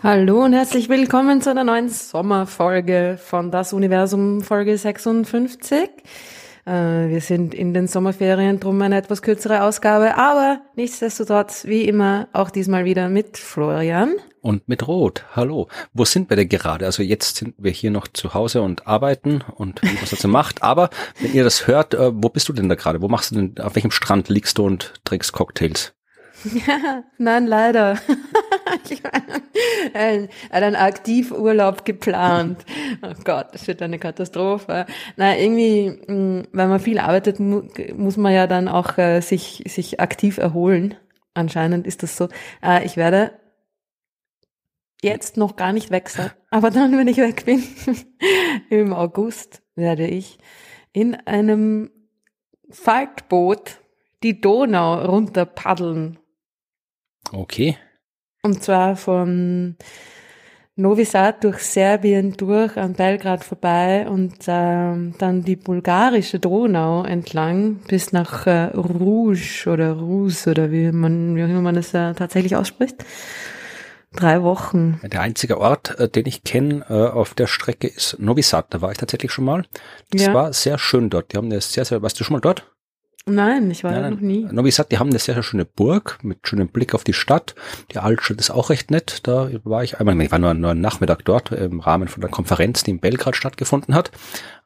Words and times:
Hallo 0.00 0.44
und 0.44 0.52
herzlich 0.52 0.88
willkommen 0.88 1.42
zu 1.42 1.50
einer 1.50 1.64
neuen 1.64 1.88
Sommerfolge 1.88 3.18
von 3.20 3.50
Das 3.50 3.72
Universum 3.72 4.42
Folge 4.42 4.78
56. 4.78 5.90
Äh, 6.64 6.70
wir 7.08 7.20
sind 7.20 7.52
in 7.52 7.74
den 7.74 7.88
Sommerferien, 7.88 8.60
drum 8.60 8.80
eine 8.80 8.96
etwas 8.96 9.22
kürzere 9.22 9.64
Ausgabe, 9.64 10.16
aber 10.16 10.60
nichtsdestotrotz, 10.76 11.64
wie 11.64 11.82
immer, 11.82 12.28
auch 12.32 12.50
diesmal 12.50 12.84
wieder 12.84 13.08
mit 13.08 13.36
Florian. 13.36 14.12
Und 14.48 14.66
mit 14.66 14.88
Rot. 14.88 15.26
Hallo. 15.36 15.68
Wo 15.92 16.06
sind 16.06 16.30
wir 16.30 16.36
denn 16.38 16.48
gerade? 16.48 16.86
Also 16.86 17.02
jetzt 17.02 17.36
sind 17.36 17.54
wir 17.58 17.70
hier 17.70 17.90
noch 17.90 18.08
zu 18.08 18.32
Hause 18.32 18.62
und 18.62 18.86
arbeiten 18.86 19.44
und 19.56 19.82
was 20.00 20.08
dazu 20.08 20.26
macht. 20.26 20.62
Aber 20.62 20.88
wenn 21.20 21.34
ihr 21.34 21.44
das 21.44 21.66
hört, 21.66 21.92
äh, 21.92 22.12
wo 22.14 22.30
bist 22.30 22.48
du 22.48 22.54
denn 22.54 22.70
da 22.70 22.74
gerade? 22.74 23.02
Wo 23.02 23.08
machst 23.08 23.30
du 23.30 23.34
denn, 23.34 23.62
auf 23.62 23.74
welchem 23.74 23.90
Strand 23.90 24.30
liegst 24.30 24.56
du 24.56 24.64
und 24.64 24.94
trinkst 25.04 25.34
Cocktails? 25.34 25.92
Ja, 26.44 27.04
nein, 27.18 27.46
leider. 27.46 27.98
ich 28.88 29.02
meine, 29.02 30.30
einen 30.48 30.76
Aktivurlaub 30.76 31.84
geplant. 31.84 32.64
Oh 33.02 33.12
Gott, 33.24 33.48
das 33.52 33.66
wird 33.66 33.82
eine 33.82 33.98
Katastrophe. 33.98 34.86
Na, 35.16 35.36
irgendwie, 35.36 35.90
mm, 35.90 36.48
wenn 36.52 36.68
man 36.70 36.80
viel 36.80 37.00
arbeitet, 37.00 37.38
muss 37.38 38.16
man 38.16 38.32
ja 38.32 38.46
dann 38.46 38.68
auch 38.68 38.96
äh, 38.96 39.20
sich, 39.20 39.64
sich 39.68 40.00
aktiv 40.00 40.38
erholen. 40.38 40.94
Anscheinend 41.34 41.86
ist 41.86 42.02
das 42.02 42.16
so. 42.16 42.30
Äh, 42.62 42.86
ich 42.86 42.96
werde 42.96 43.32
jetzt 45.02 45.36
noch 45.36 45.56
gar 45.56 45.72
nicht 45.72 45.90
weg 45.90 46.08
sein, 46.08 46.30
aber 46.50 46.70
dann, 46.70 46.96
wenn 46.96 47.08
ich 47.08 47.18
weg 47.18 47.44
bin, 47.44 47.62
im 48.70 48.92
August, 48.92 49.62
werde 49.74 50.06
ich 50.06 50.38
in 50.92 51.14
einem 51.14 51.90
Faltboot 52.70 53.78
die 54.22 54.40
Donau 54.40 55.04
runter 55.04 55.46
paddeln 55.46 56.18
Okay. 57.32 57.76
Und 58.42 58.62
zwar 58.62 58.96
von 58.96 59.76
Novi 60.76 61.04
Sad 61.04 61.44
durch 61.44 61.58
Serbien 61.58 62.34
durch 62.36 62.76
an 62.76 62.94
Belgrad 62.94 63.44
vorbei 63.44 64.08
und 64.08 64.36
ähm, 64.46 65.14
dann 65.18 65.42
die 65.42 65.56
bulgarische 65.56 66.38
Donau 66.38 67.02
entlang 67.02 67.80
bis 67.88 68.12
nach 68.12 68.46
äh, 68.46 68.66
Rouge 68.66 69.66
oder 69.66 69.94
Rus 69.94 70.46
oder 70.46 70.70
wie 70.70 70.92
man, 70.92 71.36
wie 71.36 71.42
man 71.42 71.76
es 71.76 71.92
äh, 71.94 72.14
tatsächlich 72.14 72.54
ausspricht. 72.54 73.04
Drei 74.12 74.42
Wochen. 74.42 75.00
Der 75.02 75.20
einzige 75.20 75.58
Ort, 75.60 75.98
äh, 75.98 76.08
den 76.08 76.26
ich 76.26 76.42
kenne 76.42 76.84
äh, 76.88 77.08
auf 77.08 77.34
der 77.34 77.46
Strecke 77.46 77.88
ist 77.88 78.18
Novi 78.18 78.42
Sad. 78.42 78.66
Da 78.70 78.80
war 78.80 78.90
ich 78.90 78.98
tatsächlich 78.98 79.32
schon 79.32 79.44
mal. 79.44 79.64
Das 80.10 80.26
ja. 80.26 80.34
war 80.34 80.52
sehr 80.52 80.78
schön 80.78 81.10
dort. 81.10 81.32
Die 81.32 81.36
haben 81.36 81.46
eine 81.46 81.60
sehr, 81.60 81.84
sehr, 81.84 82.00
warst 82.02 82.18
du 82.18 82.24
schon 82.24 82.34
mal 82.34 82.40
dort? 82.40 82.64
Nein, 83.26 83.70
ich 83.70 83.84
war 83.84 83.92
nein, 83.92 84.02
nein. 84.02 84.12
noch 84.14 84.20
nie. 84.20 84.48
Novi 84.50 84.70
Sad, 84.70 84.90
die 84.90 84.98
haben 84.98 85.10
eine 85.10 85.18
sehr, 85.18 85.34
sehr 85.34 85.42
schöne 85.42 85.66
Burg 85.66 86.18
mit 86.22 86.48
schönem 86.48 86.68
Blick 86.68 86.94
auf 86.94 87.04
die 87.04 87.12
Stadt. 87.12 87.54
Die 87.92 87.98
Altstadt 87.98 88.40
ist 88.40 88.50
auch 88.50 88.70
recht 88.70 88.90
nett. 88.90 89.26
Da 89.26 89.50
war 89.64 89.84
ich 89.84 90.00
einmal, 90.00 90.18
ich 90.22 90.32
war 90.32 90.38
nur, 90.38 90.54
nur 90.54 90.70
einen 90.70 90.80
Nachmittag 90.80 91.24
dort 91.24 91.52
im 91.52 91.80
Rahmen 91.80 92.08
von 92.08 92.22
der 92.22 92.30
Konferenz, 92.30 92.84
die 92.84 92.92
in 92.92 93.00
Belgrad 93.00 93.36
stattgefunden 93.36 93.94
hat. 93.94 94.10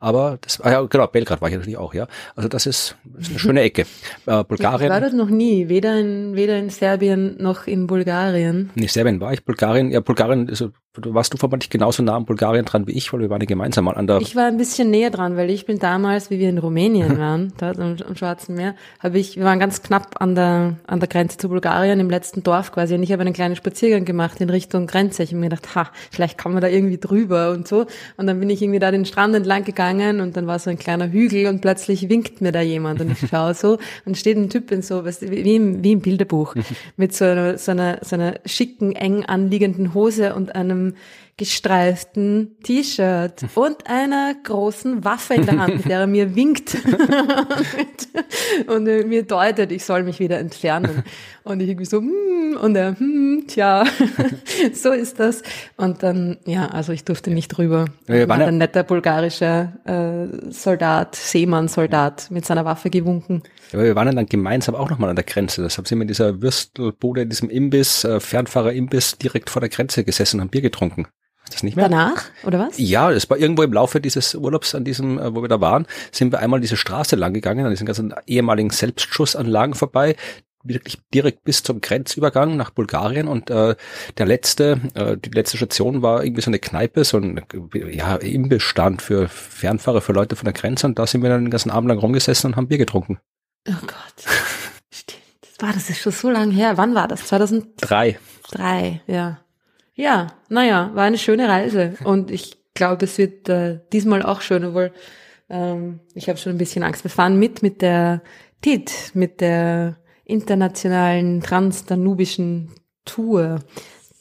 Aber 0.02 0.36
das 0.40 0.58
war 0.58 0.72
ja, 0.72 0.82
genau, 0.82 1.06
Belgrad 1.06 1.40
war 1.40 1.48
ich 1.48 1.54
natürlich 1.54 1.76
auch, 1.76 1.94
ja. 1.94 2.08
Also 2.34 2.48
das 2.48 2.66
ist, 2.66 2.96
das 3.04 3.22
ist 3.22 3.30
eine 3.30 3.38
schöne 3.38 3.60
Ecke. 3.60 3.86
Äh, 4.26 4.42
Bulgarien. 4.48 4.86
Ich 4.86 4.90
war 4.90 5.00
dort 5.00 5.14
noch 5.14 5.30
nie, 5.30 5.68
weder 5.68 5.96
in, 5.96 6.34
weder 6.34 6.58
in 6.58 6.70
Serbien 6.70 7.36
noch 7.38 7.68
in 7.68 7.86
Bulgarien. 7.86 8.70
Nee, 8.74 8.88
Serbien 8.88 9.20
war 9.20 9.32
ich, 9.32 9.44
Bulgarien, 9.44 9.92
ja, 9.92 10.00
Bulgarien 10.00 10.48
ist 10.48 10.64
warst 10.94 11.32
du 11.32 11.38
vermutlich 11.38 11.70
genauso 11.70 12.02
nah 12.02 12.16
an 12.16 12.26
Bulgarien 12.26 12.66
dran 12.66 12.86
wie 12.86 12.92
ich, 12.92 13.12
weil 13.12 13.20
wir 13.20 13.30
waren 13.30 13.40
ja 13.40 13.46
gemeinsam 13.46 13.84
mal 13.86 13.94
an 13.94 14.06
der. 14.06 14.20
Ich 14.20 14.36
war 14.36 14.44
ein 14.44 14.58
bisschen 14.58 14.90
näher 14.90 15.10
dran, 15.10 15.36
weil 15.36 15.48
ich 15.48 15.64
bin 15.64 15.78
damals, 15.78 16.28
wie 16.28 16.38
wir 16.38 16.50
in 16.50 16.58
Rumänien 16.58 17.18
waren, 17.18 17.52
dort 17.56 17.78
am, 17.78 17.96
am 18.06 18.16
Schwarzen 18.16 18.54
Meer, 18.54 18.74
habe 19.00 19.18
ich, 19.18 19.36
wir 19.36 19.44
waren 19.44 19.58
ganz 19.58 19.82
knapp 19.82 20.20
an 20.20 20.34
der 20.34 20.76
an 20.86 21.00
der 21.00 21.08
Grenze 21.08 21.38
zu 21.38 21.48
Bulgarien 21.48 21.98
im 21.98 22.10
letzten 22.10 22.42
Dorf 22.42 22.72
quasi 22.72 22.94
und 22.94 23.02
ich 23.02 23.12
habe 23.12 23.22
einen 23.22 23.32
kleinen 23.32 23.56
Spaziergang 23.56 24.04
gemacht 24.04 24.40
in 24.40 24.50
Richtung 24.50 24.86
Grenze. 24.86 25.22
Ich 25.22 25.30
habe 25.30 25.40
mir 25.40 25.48
gedacht, 25.48 25.74
ha, 25.74 25.90
vielleicht 26.10 26.36
kann 26.36 26.52
man 26.52 26.60
da 26.60 26.68
irgendwie 26.68 26.98
drüber 26.98 27.52
und 27.52 27.66
so. 27.66 27.86
Und 28.18 28.26
dann 28.26 28.38
bin 28.38 28.50
ich 28.50 28.60
irgendwie 28.60 28.78
da 28.78 28.90
den 28.90 29.06
Strand 29.06 29.34
entlang 29.34 29.64
gegangen 29.64 29.91
und 30.00 30.36
dann 30.36 30.46
war 30.46 30.58
so 30.58 30.70
ein 30.70 30.78
kleiner 30.78 31.10
Hügel 31.10 31.46
und 31.46 31.60
plötzlich 31.60 32.08
winkt 32.08 32.40
mir 32.40 32.52
da 32.52 32.60
jemand 32.60 33.00
und 33.00 33.10
ich 33.10 33.28
schaue 33.28 33.54
so 33.54 33.78
und 34.04 34.16
steht 34.16 34.36
ein 34.36 34.50
Typ 34.50 34.70
in 34.70 34.82
so, 34.82 35.04
weißt, 35.04 35.30
wie 35.30 35.56
im, 35.56 35.82
wie 35.82 35.92
im 35.92 36.00
Bilderbuch, 36.00 36.54
mit 36.96 37.14
so 37.14 37.24
einer, 37.24 37.58
so 37.58 37.72
einer, 37.72 37.98
so 38.02 38.16
einer 38.16 38.40
schicken, 38.46 38.92
eng 38.92 39.24
anliegenden 39.24 39.94
Hose 39.94 40.34
und 40.34 40.54
einem 40.54 40.94
gestreiften 41.42 42.56
T-Shirt 42.62 43.44
und 43.54 43.86
einer 43.88 44.34
großen 44.44 45.04
Waffe 45.04 45.34
in 45.34 45.46
der 45.46 45.58
Hand, 45.58 45.76
mit 45.78 45.84
der 45.86 46.00
er 46.00 46.06
mir 46.06 46.36
winkt 46.36 46.76
und 48.68 48.84
mir 48.84 49.24
deutet, 49.24 49.72
ich 49.72 49.84
soll 49.84 50.04
mich 50.04 50.20
wieder 50.20 50.38
entfernen. 50.38 51.02
Und 51.44 51.60
ich 51.60 51.68
irgendwie 51.68 51.86
so, 51.86 51.98
hm, 51.98 52.56
und 52.60 52.76
er, 52.76 52.96
hm, 52.96 53.46
tja, 53.48 53.84
so 54.72 54.92
ist 54.92 55.18
das. 55.18 55.42
Und 55.76 56.04
dann, 56.04 56.36
ja, 56.46 56.68
also 56.68 56.92
ich 56.92 57.04
durfte 57.04 57.30
nicht 57.30 57.48
drüber. 57.48 57.86
Ja, 58.06 58.28
war 58.28 58.38
ein 58.38 58.58
netter 58.58 58.84
bulgarischer 58.84 59.72
äh, 59.84 60.52
Soldat, 60.52 61.16
Seemann-Soldat 61.16 62.30
mit 62.30 62.46
seiner 62.46 62.64
Waffe 62.64 62.90
gewunken. 62.90 63.42
Ja, 63.72 63.80
aber 63.80 63.86
wir 63.88 63.96
waren 63.96 64.14
dann 64.14 64.26
gemeinsam 64.26 64.76
auch 64.76 64.88
nochmal 64.88 65.10
an 65.10 65.16
der 65.16 65.24
Grenze. 65.24 65.62
Deshalb 65.62 65.88
sind 65.88 65.98
wir 65.98 66.02
in 66.02 66.08
dieser 66.08 66.40
Würstelbude, 66.40 67.22
in 67.22 67.30
diesem 67.30 67.50
Imbiss, 67.50 68.04
äh, 68.04 68.20
Fernfahrer-Imbiss 68.20 69.18
direkt 69.18 69.50
vor 69.50 69.58
der 69.58 69.68
Grenze 69.68 70.04
gesessen 70.04 70.36
und 70.36 70.42
haben 70.42 70.50
Bier 70.50 70.62
getrunken. 70.62 71.08
Das 71.50 71.62
nicht 71.62 71.76
mehr? 71.76 71.88
Danach, 71.88 72.24
oder 72.44 72.58
was? 72.58 72.78
Ja, 72.78 73.10
es 73.10 73.28
war 73.28 73.36
irgendwo 73.36 73.62
im 73.62 73.72
Laufe 73.72 74.00
dieses 74.00 74.34
Urlaubs 74.34 74.74
an 74.74 74.84
diesem, 74.84 75.18
äh, 75.18 75.34
wo 75.34 75.42
wir 75.42 75.48
da 75.48 75.60
waren, 75.60 75.86
sind 76.10 76.32
wir 76.32 76.38
einmal 76.38 76.60
diese 76.60 76.76
Straße 76.76 77.16
lang 77.16 77.34
gegangen, 77.34 77.64
an 77.64 77.70
diesen 77.70 77.86
ganzen 77.86 78.14
ehemaligen 78.26 78.70
Selbstschussanlagen 78.70 79.74
vorbei, 79.74 80.16
wirklich 80.64 80.98
direkt 81.12 81.44
bis 81.44 81.62
zum 81.62 81.80
Grenzübergang 81.80 82.56
nach 82.56 82.70
Bulgarien 82.70 83.28
und 83.28 83.50
äh, 83.50 83.74
der 84.18 84.26
letzte, 84.26 84.80
äh, 84.94 85.16
die 85.16 85.30
letzte 85.30 85.56
Station 85.56 86.02
war 86.02 86.24
irgendwie 86.24 86.42
so 86.42 86.50
eine 86.50 86.58
Kneipe, 86.58 87.04
so 87.04 87.18
ein 87.18 87.44
ja, 87.90 88.16
Imbissstand 88.16 89.02
für 89.02 89.28
Fernfahrer, 89.28 90.00
für 90.00 90.12
Leute 90.12 90.36
von 90.36 90.44
der 90.44 90.54
Grenze 90.54 90.86
und 90.86 90.98
da 90.98 91.06
sind 91.06 91.22
wir 91.22 91.30
dann 91.30 91.44
den 91.44 91.50
ganzen 91.50 91.70
Abend 91.70 91.88
lang 91.88 91.98
rumgesessen 91.98 92.50
und 92.50 92.56
haben 92.56 92.68
Bier 92.68 92.78
getrunken. 92.78 93.18
Oh 93.68 93.72
Gott. 93.80 94.14
Stimmt. 94.90 95.20
Das 95.40 95.66
war, 95.66 95.72
das 95.72 95.90
ist 95.90 96.00
schon 96.00 96.12
so 96.12 96.30
lange 96.30 96.52
her. 96.52 96.76
Wann 96.76 96.94
war 96.94 97.08
das? 97.08 97.26
2003. 97.26 98.18
Drei, 98.50 99.00
ja. 99.06 99.38
Ja, 99.94 100.28
naja, 100.48 100.90
war 100.94 101.04
eine 101.04 101.18
schöne 101.18 101.48
Reise 101.48 101.94
und 102.04 102.30
ich 102.30 102.56
glaube, 102.74 103.04
es 103.04 103.18
wird 103.18 103.48
äh, 103.48 103.80
diesmal 103.92 104.22
auch 104.22 104.40
schön, 104.40 104.64
obwohl 104.64 104.92
ähm, 105.50 106.00
ich 106.14 106.28
habe 106.28 106.38
schon 106.38 106.52
ein 106.52 106.58
bisschen 106.58 106.82
Angst. 106.82 107.04
Wir 107.04 107.10
fahren 107.10 107.38
mit 107.38 107.62
mit 107.62 107.82
der 107.82 108.22
TIT, 108.62 109.10
mit 109.14 109.40
der 109.40 109.98
internationalen 110.24 111.42
transdanubischen 111.42 112.70
Tour. 113.04 113.60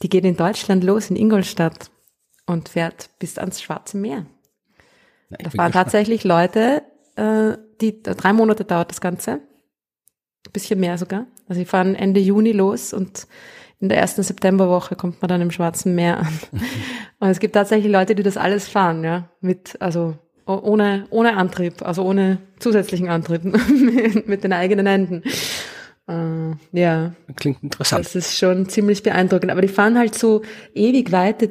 Die 0.02 0.08
geht 0.08 0.24
in 0.24 0.36
Deutschland 0.36 0.84
los, 0.84 1.08
in 1.08 1.16
Ingolstadt 1.16 1.90
und 2.46 2.68
fährt 2.68 3.10
bis 3.18 3.38
ans 3.38 3.62
Schwarze 3.62 3.96
Meer. 3.96 4.26
Na, 5.30 5.38
da 5.38 5.50
fahren 5.50 5.72
tatsächlich 5.72 6.24
Leute, 6.24 6.82
äh, 7.16 7.56
die 7.80 8.02
drei 8.02 8.32
Monate 8.32 8.64
dauert 8.64 8.90
das 8.90 9.00
Ganze, 9.00 9.32
ein 10.46 10.52
bisschen 10.52 10.80
mehr 10.80 10.98
sogar. 10.98 11.26
Also 11.48 11.60
sie 11.60 11.66
fahren 11.66 11.94
Ende 11.94 12.20
Juni 12.20 12.52
los 12.52 12.92
und 12.92 13.26
in 13.82 13.88
der 13.88 13.98
ersten 13.98 14.22
Septemberwoche 14.22 14.94
kommt 14.94 15.20
man 15.20 15.28
dann 15.28 15.40
im 15.40 15.50
Schwarzen 15.50 15.96
Meer 15.96 16.20
an. 16.20 16.38
Und 17.18 17.28
es 17.28 17.40
gibt 17.40 17.54
tatsächlich 17.54 17.90
Leute, 17.90 18.14
die 18.14 18.22
das 18.22 18.36
alles 18.36 18.68
fahren, 18.68 19.02
ja, 19.02 19.28
mit, 19.40 19.76
also 19.80 20.16
ohne, 20.46 21.06
ohne 21.10 21.36
Antrieb, 21.36 21.82
also 21.82 22.04
ohne 22.04 22.38
zusätzlichen 22.60 23.08
Antrieb, 23.08 23.42
mit 24.26 24.44
den 24.44 24.52
eigenen 24.52 24.86
Händen. 24.86 25.24
Äh, 26.08 26.54
ja. 26.72 27.12
Klingt 27.34 27.62
interessant. 27.64 28.04
Das 28.04 28.14
ist 28.14 28.38
schon 28.38 28.68
ziemlich 28.68 29.02
beeindruckend. 29.02 29.50
Aber 29.50 29.62
die 29.62 29.68
fahren 29.68 29.98
halt 29.98 30.14
so 30.14 30.42
ewig 30.74 31.10
weite 31.10 31.50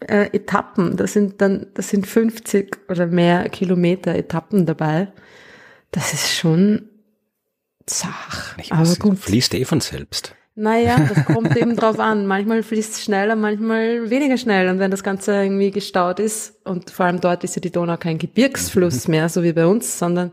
äh, 0.00 0.28
Etappen. 0.34 0.98
Das 0.98 1.14
sind 1.14 1.40
dann, 1.40 1.68
das 1.72 1.88
sind 1.88 2.06
50 2.06 2.90
oder 2.90 3.06
mehr 3.06 3.48
Kilometer 3.48 4.14
Etappen 4.14 4.66
dabei. 4.66 5.10
Das 5.90 6.12
ist 6.12 6.34
schon 6.34 6.90
zach. 7.86 8.56
Ich 8.58 8.72
aber 8.72 8.94
gut. 8.96 9.18
Fließt 9.18 9.54
eh 9.54 9.64
von 9.64 9.80
selbst. 9.80 10.34
Naja, 10.54 10.98
das 11.08 11.24
kommt 11.24 11.56
eben 11.56 11.76
drauf 11.76 11.98
an. 11.98 12.26
Manchmal 12.26 12.62
fließt 12.62 12.92
es 12.92 13.04
schneller, 13.04 13.36
manchmal 13.36 14.10
weniger 14.10 14.36
schnell. 14.36 14.68
Und 14.68 14.78
wenn 14.78 14.90
das 14.90 15.02
Ganze 15.02 15.42
irgendwie 15.42 15.70
gestaut 15.70 16.20
ist, 16.20 16.54
und 16.64 16.90
vor 16.90 17.06
allem 17.06 17.20
dort 17.20 17.42
ist 17.42 17.56
ja 17.56 17.60
die 17.60 17.70
Donau 17.70 17.96
kein 17.96 18.18
Gebirgsfluss 18.18 19.08
mehr, 19.08 19.30
so 19.30 19.42
wie 19.42 19.54
bei 19.54 19.66
uns, 19.66 19.98
sondern 19.98 20.32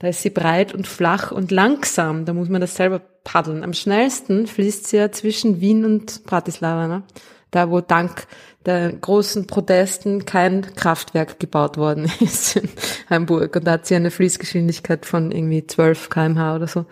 da 0.00 0.08
ist 0.08 0.22
sie 0.22 0.30
breit 0.30 0.74
und 0.74 0.86
flach 0.86 1.32
und 1.32 1.50
langsam. 1.50 2.26
Da 2.26 2.34
muss 2.34 2.50
man 2.50 2.60
das 2.60 2.76
selber 2.76 3.00
paddeln. 3.24 3.64
Am 3.64 3.72
schnellsten 3.72 4.46
fließt 4.46 4.86
sie 4.86 4.98
ja 4.98 5.10
zwischen 5.10 5.60
Wien 5.60 5.84
und 5.84 6.24
Bratislava, 6.24 6.86
ne? 6.86 7.02
Da, 7.50 7.70
wo 7.70 7.80
dank 7.80 8.26
der 8.66 8.92
großen 8.92 9.46
Protesten 9.46 10.26
kein 10.26 10.74
Kraftwerk 10.74 11.40
gebaut 11.40 11.78
worden 11.78 12.12
ist 12.20 12.56
in 12.56 12.68
Hamburg. 13.08 13.56
Und 13.56 13.66
da 13.66 13.72
hat 13.72 13.86
sie 13.86 13.94
eine 13.94 14.10
Fließgeschwindigkeit 14.10 15.06
von 15.06 15.32
irgendwie 15.32 15.66
12 15.66 16.10
kmh 16.10 16.56
oder 16.56 16.66
so. 16.66 16.84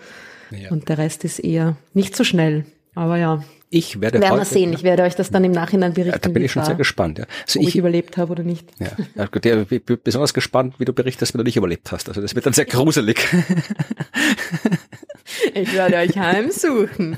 Ja. 0.51 0.71
Und 0.71 0.89
der 0.89 0.99
Rest 0.99 1.25
ist 1.25 1.39
eher 1.39 1.77
nicht 1.95 2.17
so 2.17 2.25
schnell. 2.25 2.65
Aber 2.95 3.17
ja, 3.17 3.43
ich 3.69 4.01
werde 4.01 4.21
Werden 4.21 4.39
wir 4.39 4.45
sehen. 4.45 4.73
Ich 4.73 4.85
werde 4.85 5.03
euch 5.03 5.17
das 5.17 5.31
dann 5.31 5.45
im 5.45 5.51
Nachhinein 5.51 5.93
berichten. 5.93 6.15
Ja, 6.15 6.19
da 6.19 6.29
bin 6.31 6.45
ich 6.45 6.53
schon 6.53 6.65
sehr 6.65 6.77
gespannt. 6.77 7.19
Ja. 7.19 7.27
Also 7.43 7.59
ob 7.59 7.65
ich, 7.65 7.71
ich 7.71 7.77
überlebt 7.77 8.17
habe 8.17 8.31
oder 8.33 8.45
nicht. 8.45 8.69
Ja, 8.79 8.93
ja 9.17 9.27
der, 9.27 9.71
ich 9.71 9.85
bin 9.85 9.99
besonders 10.03 10.33
gespannt, 10.33 10.77
wie 10.79 10.85
du 10.85 10.93
berichtest, 10.93 11.35
wenn 11.35 11.39
du 11.39 11.45
nicht 11.45 11.57
überlebt 11.57 11.91
hast. 11.91 12.09
Also 12.09 12.21
das 12.21 12.35
wird 12.37 12.47
dann 12.47 12.53
sehr 12.53 12.65
gruselig. 12.65 13.19
ich 15.55 15.73
werde 15.75 15.97
euch 15.97 16.17
heimsuchen. 16.17 17.17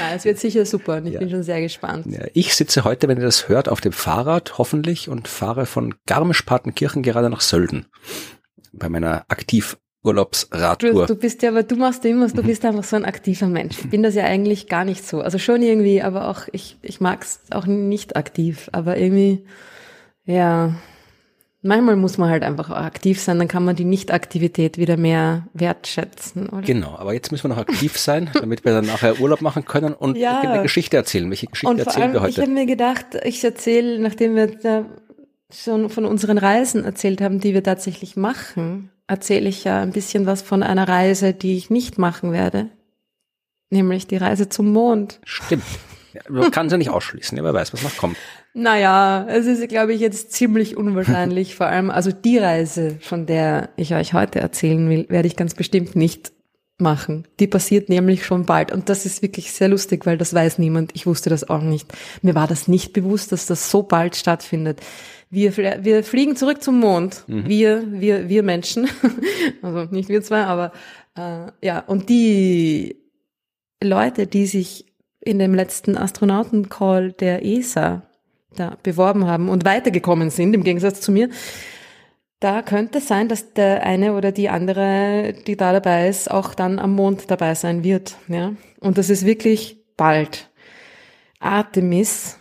Na, 0.00 0.14
es 0.14 0.24
wird 0.24 0.38
sicher 0.38 0.66
super 0.66 0.96
und 0.96 1.06
ich 1.06 1.14
ja. 1.14 1.20
bin 1.20 1.30
schon 1.30 1.44
sehr 1.44 1.60
gespannt. 1.60 2.06
Ja, 2.12 2.26
ich 2.34 2.56
sitze 2.56 2.82
heute, 2.82 3.06
wenn 3.06 3.18
ihr 3.18 3.24
das 3.24 3.48
hört, 3.48 3.68
auf 3.68 3.80
dem 3.80 3.92
Fahrrad 3.92 4.58
hoffentlich 4.58 5.08
und 5.08 5.28
fahre 5.28 5.66
von 5.66 5.94
Garmisch-Partenkirchen 6.06 7.04
gerade 7.04 7.30
nach 7.30 7.40
Sölden 7.40 7.86
bei 8.72 8.88
meiner 8.88 9.24
aktiv 9.28 9.78
Urlaubsradtour. 10.06 11.06
Du, 11.06 11.14
du 11.14 11.20
bist 11.20 11.42
ja, 11.42 11.50
aber 11.50 11.62
du 11.62 11.76
machst 11.76 12.04
immer, 12.04 12.28
du 12.28 12.42
bist 12.42 12.64
einfach 12.64 12.84
so 12.84 12.96
ein 12.96 13.04
aktiver 13.04 13.46
Mensch. 13.46 13.78
Ich 13.78 13.90
bin 13.90 14.02
das 14.02 14.14
ja 14.14 14.24
eigentlich 14.24 14.68
gar 14.68 14.84
nicht 14.84 15.06
so. 15.06 15.20
Also 15.20 15.38
schon 15.38 15.62
irgendwie, 15.62 16.02
aber 16.02 16.28
auch, 16.28 16.42
ich, 16.52 16.78
ich 16.82 17.00
mag's 17.00 17.40
auch 17.50 17.66
nicht 17.66 18.16
aktiv, 18.16 18.68
aber 18.72 18.96
irgendwie, 18.96 19.44
ja, 20.24 20.74
manchmal 21.66 21.96
muss 21.96 22.18
man 22.18 22.30
halt 22.30 22.42
einfach 22.42 22.70
aktiv 22.70 23.20
sein, 23.20 23.38
dann 23.38 23.48
kann 23.48 23.64
man 23.64 23.76
die 23.76 23.84
Nicht-Aktivität 23.84 24.78
wieder 24.78 24.96
mehr 24.96 25.46
wertschätzen, 25.52 26.48
oder? 26.48 26.62
Genau, 26.62 26.96
aber 26.96 27.12
jetzt 27.12 27.32
müssen 27.32 27.44
wir 27.44 27.48
noch 27.56 27.58
aktiv 27.58 27.98
sein, 27.98 28.30
damit 28.34 28.64
wir 28.64 28.72
dann 28.72 28.86
nachher 28.86 29.20
Urlaub 29.20 29.42
machen 29.42 29.64
können 29.64 29.92
und 29.92 30.16
ja. 30.16 30.40
eine 30.40 30.62
Geschichte 30.62 30.96
erzählen. 30.96 31.28
Welche 31.28 31.48
Geschichte 31.48 31.70
und 31.70 31.78
erzählen 31.78 32.02
allem, 32.04 32.12
wir 32.14 32.20
heute? 32.22 32.30
Ich 32.30 32.38
habe 32.40 32.50
mir 32.50 32.66
gedacht, 32.66 33.06
ich 33.24 33.42
erzähle, 33.44 33.98
nachdem 33.98 34.34
wir 34.34 34.46
da 34.46 34.86
schon 35.52 35.90
von 35.90 36.04
unseren 36.04 36.38
Reisen 36.38 36.84
erzählt 36.84 37.20
haben, 37.20 37.40
die 37.40 37.54
wir 37.54 37.62
tatsächlich 37.62 38.16
machen, 38.16 38.90
erzähle 39.06 39.48
ich 39.48 39.64
ja 39.64 39.80
ein 39.80 39.92
bisschen 39.92 40.26
was 40.26 40.42
von 40.42 40.62
einer 40.62 40.88
Reise, 40.88 41.32
die 41.32 41.56
ich 41.56 41.70
nicht 41.70 41.98
machen 41.98 42.32
werde. 42.32 42.68
Nämlich 43.70 44.06
die 44.06 44.16
Reise 44.16 44.48
zum 44.48 44.72
Mond. 44.72 45.20
Stimmt. 45.24 45.64
Ja, 46.12 46.22
man 46.28 46.50
kann 46.52 46.68
sie 46.68 46.78
nicht 46.78 46.90
ausschließen, 46.90 47.42
wer 47.42 47.54
weiß, 47.54 47.72
was 47.72 47.82
noch 47.82 47.96
kommt. 47.96 48.16
Naja, 48.54 49.26
es 49.28 49.46
ist, 49.46 49.68
glaube 49.68 49.92
ich, 49.92 50.00
jetzt 50.00 50.32
ziemlich 50.32 50.76
unwahrscheinlich. 50.76 51.54
Vor 51.54 51.66
allem, 51.66 51.90
also 51.90 52.10
die 52.10 52.38
Reise, 52.38 52.96
von 53.00 53.26
der 53.26 53.68
ich 53.76 53.94
euch 53.94 54.14
heute 54.14 54.40
erzählen 54.40 54.88
will, 54.88 55.06
werde 55.08 55.28
ich 55.28 55.36
ganz 55.36 55.54
bestimmt 55.54 55.94
nicht 55.94 56.32
machen. 56.78 57.26
Die 57.40 57.46
passiert 57.46 57.88
nämlich 57.88 58.24
schon 58.24 58.46
bald. 58.46 58.72
Und 58.72 58.88
das 58.88 59.06
ist 59.06 59.22
wirklich 59.22 59.52
sehr 59.52 59.68
lustig, 59.68 60.06
weil 60.06 60.18
das 60.18 60.34
weiß 60.34 60.58
niemand. 60.58 60.92
Ich 60.94 61.06
wusste 61.06 61.30
das 61.30 61.48
auch 61.48 61.62
nicht. 61.62 61.92
Mir 62.22 62.34
war 62.34 62.46
das 62.46 62.68
nicht 62.68 62.92
bewusst, 62.92 63.32
dass 63.32 63.46
das 63.46 63.70
so 63.70 63.82
bald 63.82 64.16
stattfindet. 64.16 64.80
Wir, 65.28 65.56
wir 65.56 66.04
fliegen 66.04 66.36
zurück 66.36 66.62
zum 66.62 66.78
Mond. 66.78 67.24
Mhm. 67.26 67.48
Wir, 67.48 67.84
wir, 67.88 68.28
wir 68.28 68.42
Menschen. 68.42 68.88
also 69.62 69.92
nicht 69.92 70.08
wir 70.08 70.22
zwei, 70.22 70.44
aber 70.44 70.72
äh, 71.16 71.50
ja. 71.62 71.80
Und 71.80 72.08
die 72.08 72.96
Leute, 73.82 74.26
die 74.26 74.46
sich 74.46 74.86
in 75.20 75.38
dem 75.38 75.54
letzten 75.54 75.96
Astronautencall 75.96 77.12
der 77.12 77.44
ESA 77.44 78.02
da 78.54 78.78
beworben 78.82 79.26
haben 79.26 79.48
und 79.48 79.64
weitergekommen 79.64 80.30
sind, 80.30 80.54
im 80.54 80.62
Gegensatz 80.62 81.00
zu 81.00 81.10
mir, 81.10 81.28
da 82.40 82.62
könnte 82.62 83.00
sein, 83.00 83.28
dass 83.28 83.54
der 83.54 83.82
eine 83.82 84.14
oder 84.14 84.30
die 84.30 84.48
andere, 84.48 85.34
die 85.46 85.56
da 85.56 85.72
dabei 85.72 86.08
ist, 86.08 86.30
auch 86.30 86.54
dann 86.54 86.78
am 86.78 86.92
Mond 86.94 87.30
dabei 87.30 87.54
sein 87.54 87.82
wird. 87.82 88.16
Ja? 88.28 88.52
Und 88.78 88.98
das 88.98 89.10
ist 89.10 89.24
wirklich 89.24 89.78
bald. 89.96 90.50
Artemis 91.40 92.38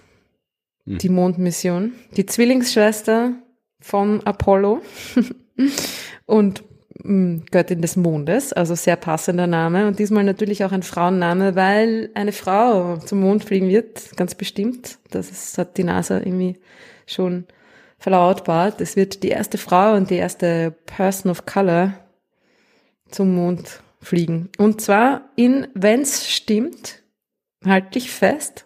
hm. 0.86 0.98
die 0.98 1.10
Mondmission, 1.10 1.94
die 2.16 2.26
Zwillingsschwester 2.26 3.34
von 3.80 4.26
Apollo 4.26 4.82
und 6.26 6.64
hm, 7.02 7.44
Göttin 7.52 7.82
des 7.82 7.96
Mondes, 7.96 8.54
also 8.54 8.74
sehr 8.76 8.96
passender 8.96 9.48
Name 9.48 9.88
und 9.88 10.00
diesmal 10.00 10.24
natürlich 10.24 10.64
auch 10.64 10.72
ein 10.72 10.84
Frauenname, 10.84 11.56
weil 11.56 12.10
eine 12.14 12.32
Frau 12.32 12.98
zum 12.98 13.20
Mond 13.20 13.44
fliegen 13.44 13.70
wird, 13.70 14.16
ganz 14.16 14.36
bestimmt. 14.36 14.98
Das 15.12 15.30
ist, 15.30 15.58
hat 15.58 15.78
die 15.78 15.84
NASA 15.84 16.18
irgendwie 16.18 16.58
schon 17.06 17.46
verlautbart. 17.98 18.82
Es 18.82 18.96
wird 18.96 19.24
die 19.24 19.30
erste 19.30 19.58
Frau 19.58 19.96
und 19.96 20.10
die 20.10 20.16
erste 20.16 20.74
Person 20.86 21.32
of 21.32 21.46
Color 21.46 21.94
zum 23.10 23.36
Mond 23.36 23.82
fliegen. 24.02 24.50
Und 24.58 24.82
zwar 24.82 25.30
in, 25.36 25.68
wenn's 25.74 26.30
stimmt, 26.30 27.04
halte 27.66 27.92
dich 27.92 28.12
fest, 28.12 28.65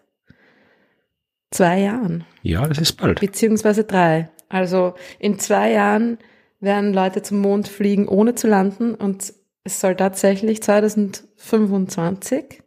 zwei 1.51 1.79
Jahren. 1.79 2.25
Ja, 2.41 2.67
das 2.67 2.77
ist 2.79 2.93
bald. 2.93 3.19
Beziehungsweise 3.19 3.83
drei. 3.83 4.29
Also 4.49 4.93
in 5.19 5.39
zwei 5.39 5.71
Jahren 5.71 6.17
werden 6.59 6.93
Leute 6.93 7.21
zum 7.21 7.39
Mond 7.39 7.67
fliegen, 7.67 8.07
ohne 8.07 8.35
zu 8.35 8.47
landen. 8.47 8.95
Und 8.95 9.33
es 9.63 9.79
soll 9.79 9.95
tatsächlich 9.95 10.61
2025 10.63 12.61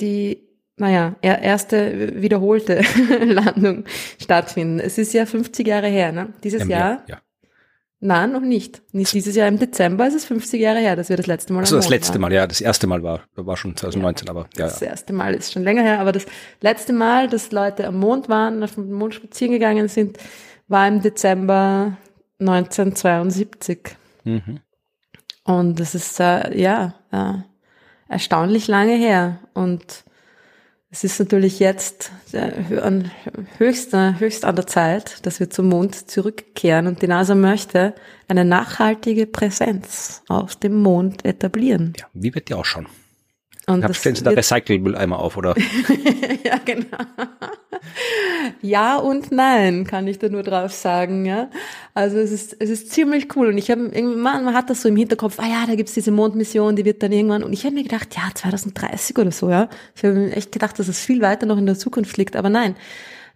die, 0.00 0.48
naja, 0.76 1.16
erste 1.22 2.20
wiederholte 2.20 2.82
Landung 3.20 3.84
stattfinden. 4.20 4.80
Es 4.80 4.98
ist 4.98 5.14
ja 5.14 5.24
50 5.26 5.66
Jahre 5.66 5.88
her, 5.88 6.12
ne? 6.12 6.32
Dieses 6.42 6.62
ja, 6.62 6.68
Jahr. 6.68 7.04
Ja. 7.06 7.20
Nein, 8.06 8.32
noch 8.32 8.42
nicht. 8.42 8.82
Nicht 8.92 9.14
dieses 9.14 9.34
Jahr 9.34 9.48
im 9.48 9.58
Dezember, 9.58 10.06
es 10.06 10.12
ist 10.12 10.26
50 10.26 10.60
Jahre 10.60 10.78
her, 10.78 10.94
dass 10.94 11.08
wir 11.08 11.16
das 11.16 11.26
letzte 11.26 11.54
Mal 11.54 11.60
Also 11.60 11.76
das 11.76 11.88
letzte 11.88 12.18
Mal, 12.18 12.34
ja, 12.34 12.46
das 12.46 12.60
erste 12.60 12.86
Mal 12.86 13.02
war, 13.02 13.22
war 13.34 13.56
schon 13.56 13.74
2019, 13.74 14.26
ja, 14.26 14.30
aber 14.30 14.46
ja. 14.58 14.66
Das 14.66 14.82
erste 14.82 15.14
Mal 15.14 15.32
ist 15.32 15.54
schon 15.54 15.62
länger 15.62 15.82
her, 15.82 16.00
aber 16.00 16.12
das 16.12 16.26
letzte 16.60 16.92
Mal, 16.92 17.30
dass 17.30 17.50
Leute 17.50 17.86
am 17.86 17.98
Mond 17.98 18.28
waren, 18.28 18.62
auf 18.62 18.74
dem 18.74 18.92
Mond 18.92 19.14
spazieren 19.14 19.54
gegangen 19.54 19.88
sind, 19.88 20.18
war 20.68 20.86
im 20.86 21.00
Dezember 21.00 21.96
1972. 22.40 23.96
Mhm. 24.24 24.60
Und 25.44 25.80
das 25.80 25.94
ist, 25.94 26.20
äh, 26.20 26.60
ja, 26.60 26.96
äh, 27.10 27.38
erstaunlich 28.12 28.68
lange 28.68 28.96
her. 28.96 29.38
Und 29.54 30.03
es 30.94 31.02
ist 31.02 31.18
natürlich 31.18 31.58
jetzt 31.58 32.12
an 32.80 33.10
höchster, 33.58 34.20
höchst 34.20 34.44
an 34.44 34.54
der 34.54 34.68
Zeit, 34.68 35.26
dass 35.26 35.40
wir 35.40 35.50
zum 35.50 35.68
Mond 35.68 36.08
zurückkehren 36.08 36.86
und 36.86 37.02
die 37.02 37.08
NASA 37.08 37.34
möchte 37.34 37.94
eine 38.28 38.44
nachhaltige 38.44 39.26
Präsenz 39.26 40.22
auf 40.28 40.54
dem 40.54 40.80
Mond 40.80 41.24
etablieren. 41.24 41.94
Ja, 41.98 42.06
wie 42.12 42.32
wird 42.32 42.48
die 42.48 42.54
ausschauen? 42.54 42.86
Und 43.66 43.82
Hab, 43.82 43.96
stellen 43.96 44.14
Sie 44.14 44.22
da 44.22 44.30
Recycle-Mülleimer 44.30 45.18
auf, 45.18 45.36
oder? 45.36 45.54
ja, 46.44 46.58
genau. 46.64 46.98
ja 48.60 48.96
und 48.96 49.32
nein, 49.32 49.84
kann 49.84 50.06
ich 50.06 50.18
da 50.18 50.28
nur 50.28 50.42
drauf 50.42 50.72
sagen, 50.72 51.24
ja. 51.24 51.48
Also 51.94 52.18
es 52.18 52.30
ist, 52.30 52.56
es 52.58 52.68
ist 52.68 52.90
ziemlich 52.90 53.34
cool. 53.36 53.48
Und 53.48 53.58
ich 53.58 53.70
habe 53.70 53.82
man, 54.02 54.44
man 54.44 54.54
hat 54.54 54.68
das 54.68 54.82
so 54.82 54.88
im 54.88 54.96
Hinterkopf, 54.96 55.38
ah 55.38 55.46
ja, 55.46 55.64
da 55.66 55.76
gibt's 55.76 55.94
diese 55.94 56.10
Mondmission, 56.10 56.76
die 56.76 56.84
wird 56.84 57.02
dann 57.02 57.12
irgendwann. 57.12 57.42
Und 57.42 57.54
ich 57.54 57.64
habe 57.64 57.74
mir 57.74 57.84
gedacht, 57.84 58.14
ja, 58.14 58.28
2030 58.34 59.18
oder 59.18 59.30
so, 59.30 59.48
ja. 59.48 59.70
Ich 59.94 60.04
habe 60.04 60.30
echt 60.32 60.52
gedacht, 60.52 60.78
dass 60.78 60.88
es 60.88 61.00
viel 61.00 61.22
weiter 61.22 61.46
noch 61.46 61.58
in 61.58 61.66
der 61.66 61.78
Zukunft 61.78 62.18
liegt. 62.18 62.36
Aber 62.36 62.50
nein, 62.50 62.76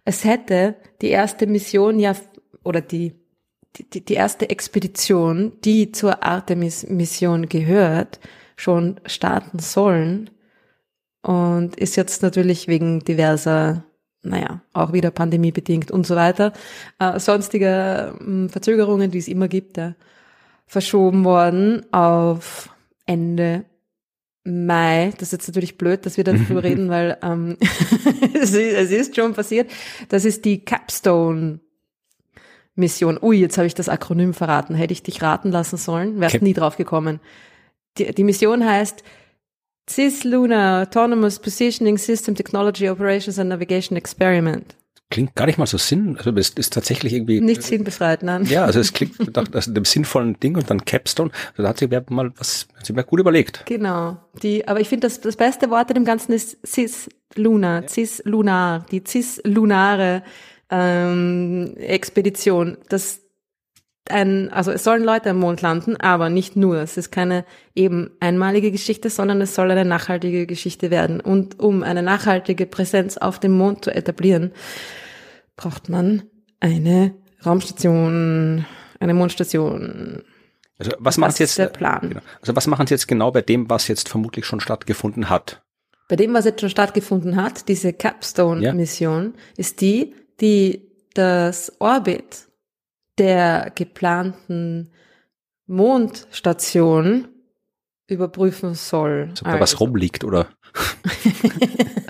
es 0.05 0.23
hätte 0.25 0.75
die 1.01 1.09
erste 1.09 1.47
Mission 1.47 1.99
ja, 1.99 2.15
oder 2.63 2.81
die, 2.81 3.13
die, 3.77 4.05
die 4.05 4.13
erste 4.13 4.49
Expedition, 4.49 5.53
die 5.63 5.91
zur 5.91 6.23
Artemis-Mission 6.23 7.49
gehört, 7.49 8.19
schon 8.59 8.99
starten 9.05 9.59
sollen 9.59 10.29
und 11.21 11.77
ist 11.77 11.95
jetzt 11.95 12.21
natürlich 12.21 12.67
wegen 12.67 12.99
diverser, 12.99 13.85
naja, 14.21 14.61
auch 14.73 14.91
wieder 14.91 15.11
pandemiebedingt 15.11 15.91
und 15.91 16.05
so 16.05 16.15
weiter, 16.15 16.51
äh, 16.99 17.19
sonstige 17.19 18.15
äh, 18.19 18.49
Verzögerungen, 18.49 19.11
die 19.11 19.17
es 19.17 19.29
immer 19.29 19.47
gibt, 19.47 19.77
ja, 19.77 19.95
verschoben 20.65 21.23
worden 21.23 21.85
auf 21.93 22.69
Ende 23.05 23.63
Mai. 24.43 25.11
Das 25.13 25.29
ist 25.29 25.31
jetzt 25.31 25.47
natürlich 25.47 25.77
blöd, 25.77 26.05
dass 26.05 26.17
wir 26.17 26.25
darüber 26.25 26.63
reden, 26.63 26.89
weil 26.89 27.17
ähm, 27.23 27.57
es, 28.33 28.53
ist, 28.53 28.73
es 28.73 28.91
ist 28.91 29.15
schon 29.15 29.33
passiert. 29.33 29.71
Das 30.09 30.25
ist 30.25 30.43
die 30.43 30.65
Capstone 30.65 31.59
Mission. 32.75 33.17
Ui, 33.21 33.37
jetzt 33.37 33.57
habe 33.57 33.67
ich 33.67 33.73
das 33.73 33.89
Akronym 33.89 34.33
verraten. 34.33 34.75
Hätte 34.75 34.93
ich 34.93 35.03
dich 35.03 35.21
raten 35.21 35.51
lassen 35.51 35.77
sollen, 35.77 36.19
wärst 36.19 36.33
Cap 36.33 36.41
nie 36.41 36.53
drauf 36.53 36.77
gekommen. 36.77 37.19
Die, 37.97 38.13
die 38.13 38.23
Mission 38.23 38.65
heißt 38.65 39.03
Cis-Lunar 39.89 40.83
Autonomous 40.83 41.39
Positioning 41.39 41.97
System 41.97 42.35
Technology 42.35 42.89
Operations 42.89 43.39
and 43.39 43.49
Navigation 43.49 43.97
Experiment. 43.97 44.75
Klingt 45.11 45.35
gar 45.35 45.47
nicht 45.47 45.57
mal 45.57 45.65
so 45.65 45.79
sinn, 45.79 46.17
also 46.17 46.31
es 46.35 46.49
ist 46.51 46.71
tatsächlich 46.71 47.13
irgendwie. 47.13 47.41
Nicht 47.41 47.63
sinnbefreit, 47.63 48.21
nein. 48.21 48.45
Ja, 48.45 48.65
also 48.65 48.79
es 48.79 48.93
klingt 48.93 49.35
nach 49.35 49.51
also 49.51 49.73
dem 49.73 49.83
sinnvollen 49.83 50.39
Ding 50.39 50.55
und 50.55 50.69
dann 50.69 50.85
Capstone. 50.85 51.31
Also 51.51 51.63
da 51.63 51.69
hat 51.69 51.79
sich 51.79 51.89
mal 52.09 52.31
was, 52.37 52.67
hat 52.75 52.85
sich 52.85 52.95
mir 52.95 53.03
gut 53.03 53.19
überlegt. 53.19 53.65
Genau. 53.65 54.17
Die, 54.43 54.67
aber 54.67 54.81
ich 54.81 54.87
finde 54.87 55.07
das, 55.07 55.19
das 55.19 55.35
beste 55.35 55.71
Wort 55.71 55.89
in 55.89 55.95
dem 55.95 56.05
Ganzen 56.05 56.31
ist 56.31 56.59
Cis-Lunar, 56.63 57.81
ja. 57.81 57.87
Cis-Lunar, 57.87 58.85
die 58.91 59.03
Cis-Lunare 59.05 60.21
ähm, 60.69 61.73
Expedition. 61.77 62.77
Das, 62.89 63.21
ein, 64.09 64.51
also 64.51 64.71
es 64.71 64.83
sollen 64.83 65.03
Leute 65.03 65.29
am 65.29 65.39
Mond 65.39 65.61
landen, 65.61 65.97
aber 65.97 66.29
nicht 66.29 66.55
nur. 66.55 66.77
Es 66.77 66.97
ist 66.97 67.11
keine 67.11 67.45
eben 67.75 68.11
einmalige 68.19 68.71
Geschichte, 68.71 69.09
sondern 69.09 69.41
es 69.41 69.55
soll 69.55 69.71
eine 69.71 69.85
nachhaltige 69.85 70.45
Geschichte 70.45 70.91
werden. 70.91 71.19
Und 71.19 71.59
um 71.59 71.83
eine 71.83 72.03
nachhaltige 72.03 72.65
Präsenz 72.65 73.17
auf 73.17 73.39
dem 73.39 73.53
Mond 73.57 73.85
zu 73.85 73.91
etablieren, 73.91 74.51
braucht 75.55 75.89
man 75.89 76.23
eine 76.59 77.15
Raumstation, 77.45 78.65
eine 78.99 79.13
Mondstation. 79.13 80.23
Also 80.77 80.91
was 80.99 81.17
machen 81.17 81.31
Sie 81.33 81.43
jetzt? 81.43 81.57
Der 81.57 81.67
Plan. 81.67 82.09
Genau. 82.09 82.21
Also 82.41 82.55
was 82.55 82.67
machen 82.67 82.87
Sie 82.87 82.93
jetzt 82.93 83.07
genau 83.07 83.31
bei 83.31 83.41
dem, 83.41 83.69
was 83.69 83.87
jetzt 83.87 84.09
vermutlich 84.09 84.45
schon 84.45 84.59
stattgefunden 84.59 85.29
hat? 85.29 85.61
Bei 86.07 86.15
dem, 86.15 86.33
was 86.33 86.45
jetzt 86.45 86.61
schon 86.61 86.69
stattgefunden 86.69 87.35
hat, 87.35 87.67
diese 87.67 87.93
Capstone-Mission, 87.93 89.33
ja. 89.35 89.41
ist 89.57 89.81
die, 89.81 90.15
die 90.41 90.89
das 91.13 91.73
Orbit 91.79 92.48
der 93.19 93.71
geplanten 93.75 94.89
Mondstation 95.67 97.27
überprüfen 98.07 98.73
soll. 98.73 99.31
So, 99.35 99.45
also. 99.45 99.59
was 99.59 99.79
rumliegt, 99.79 100.23
oder? 100.23 100.47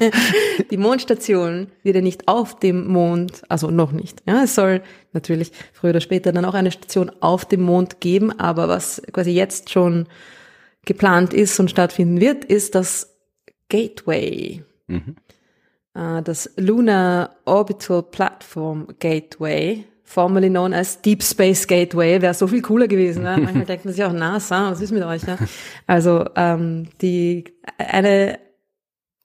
die 0.71 0.77
Mondstation 0.77 1.67
wird 1.83 1.95
ja 1.95 2.01
nicht 2.01 2.27
auf 2.27 2.57
dem 2.57 2.87
Mond, 2.87 3.41
also 3.49 3.69
noch 3.69 3.91
nicht. 3.91 4.21
Ja, 4.25 4.43
es 4.43 4.55
soll 4.55 4.81
natürlich 5.11 5.51
früher 5.73 5.91
oder 5.91 6.01
später 6.01 6.31
dann 6.31 6.45
auch 6.45 6.53
eine 6.53 6.71
Station 6.71 7.11
auf 7.19 7.45
dem 7.45 7.61
Mond 7.61 7.99
geben, 7.99 8.37
aber 8.39 8.69
was 8.69 9.01
quasi 9.11 9.31
jetzt 9.31 9.69
schon 9.69 10.07
geplant 10.85 11.33
ist 11.33 11.59
und 11.59 11.69
stattfinden 11.69 12.21
wird, 12.21 12.45
ist 12.45 12.75
das 12.75 13.17
Gateway. 13.67 14.63
Mhm. 14.87 15.15
Äh, 15.93 16.21
das 16.23 16.49
Lunar 16.55 17.35
Orbital 17.45 18.03
Platform 18.03 18.87
Gateway 18.99 19.85
formerly 20.09 20.49
known 20.49 20.73
as 20.73 20.99
Deep 20.99 21.21
Space 21.21 21.67
Gateway, 21.67 22.19
wäre 22.19 22.33
so 22.33 22.47
viel 22.47 22.63
cooler 22.63 22.87
gewesen. 22.87 23.21
Ne? 23.21 23.37
Manchmal 23.43 23.65
denkt 23.65 23.85
man 23.85 23.93
sich 23.93 24.03
auch, 24.03 24.11
NASA, 24.11 24.71
was 24.71 24.81
ist 24.81 24.91
mit 24.91 25.03
euch? 25.03 25.21
Ja? 25.21 25.37
Also 25.85 26.25
ähm, 26.35 26.87
die 26.99 27.43
eine 27.77 28.39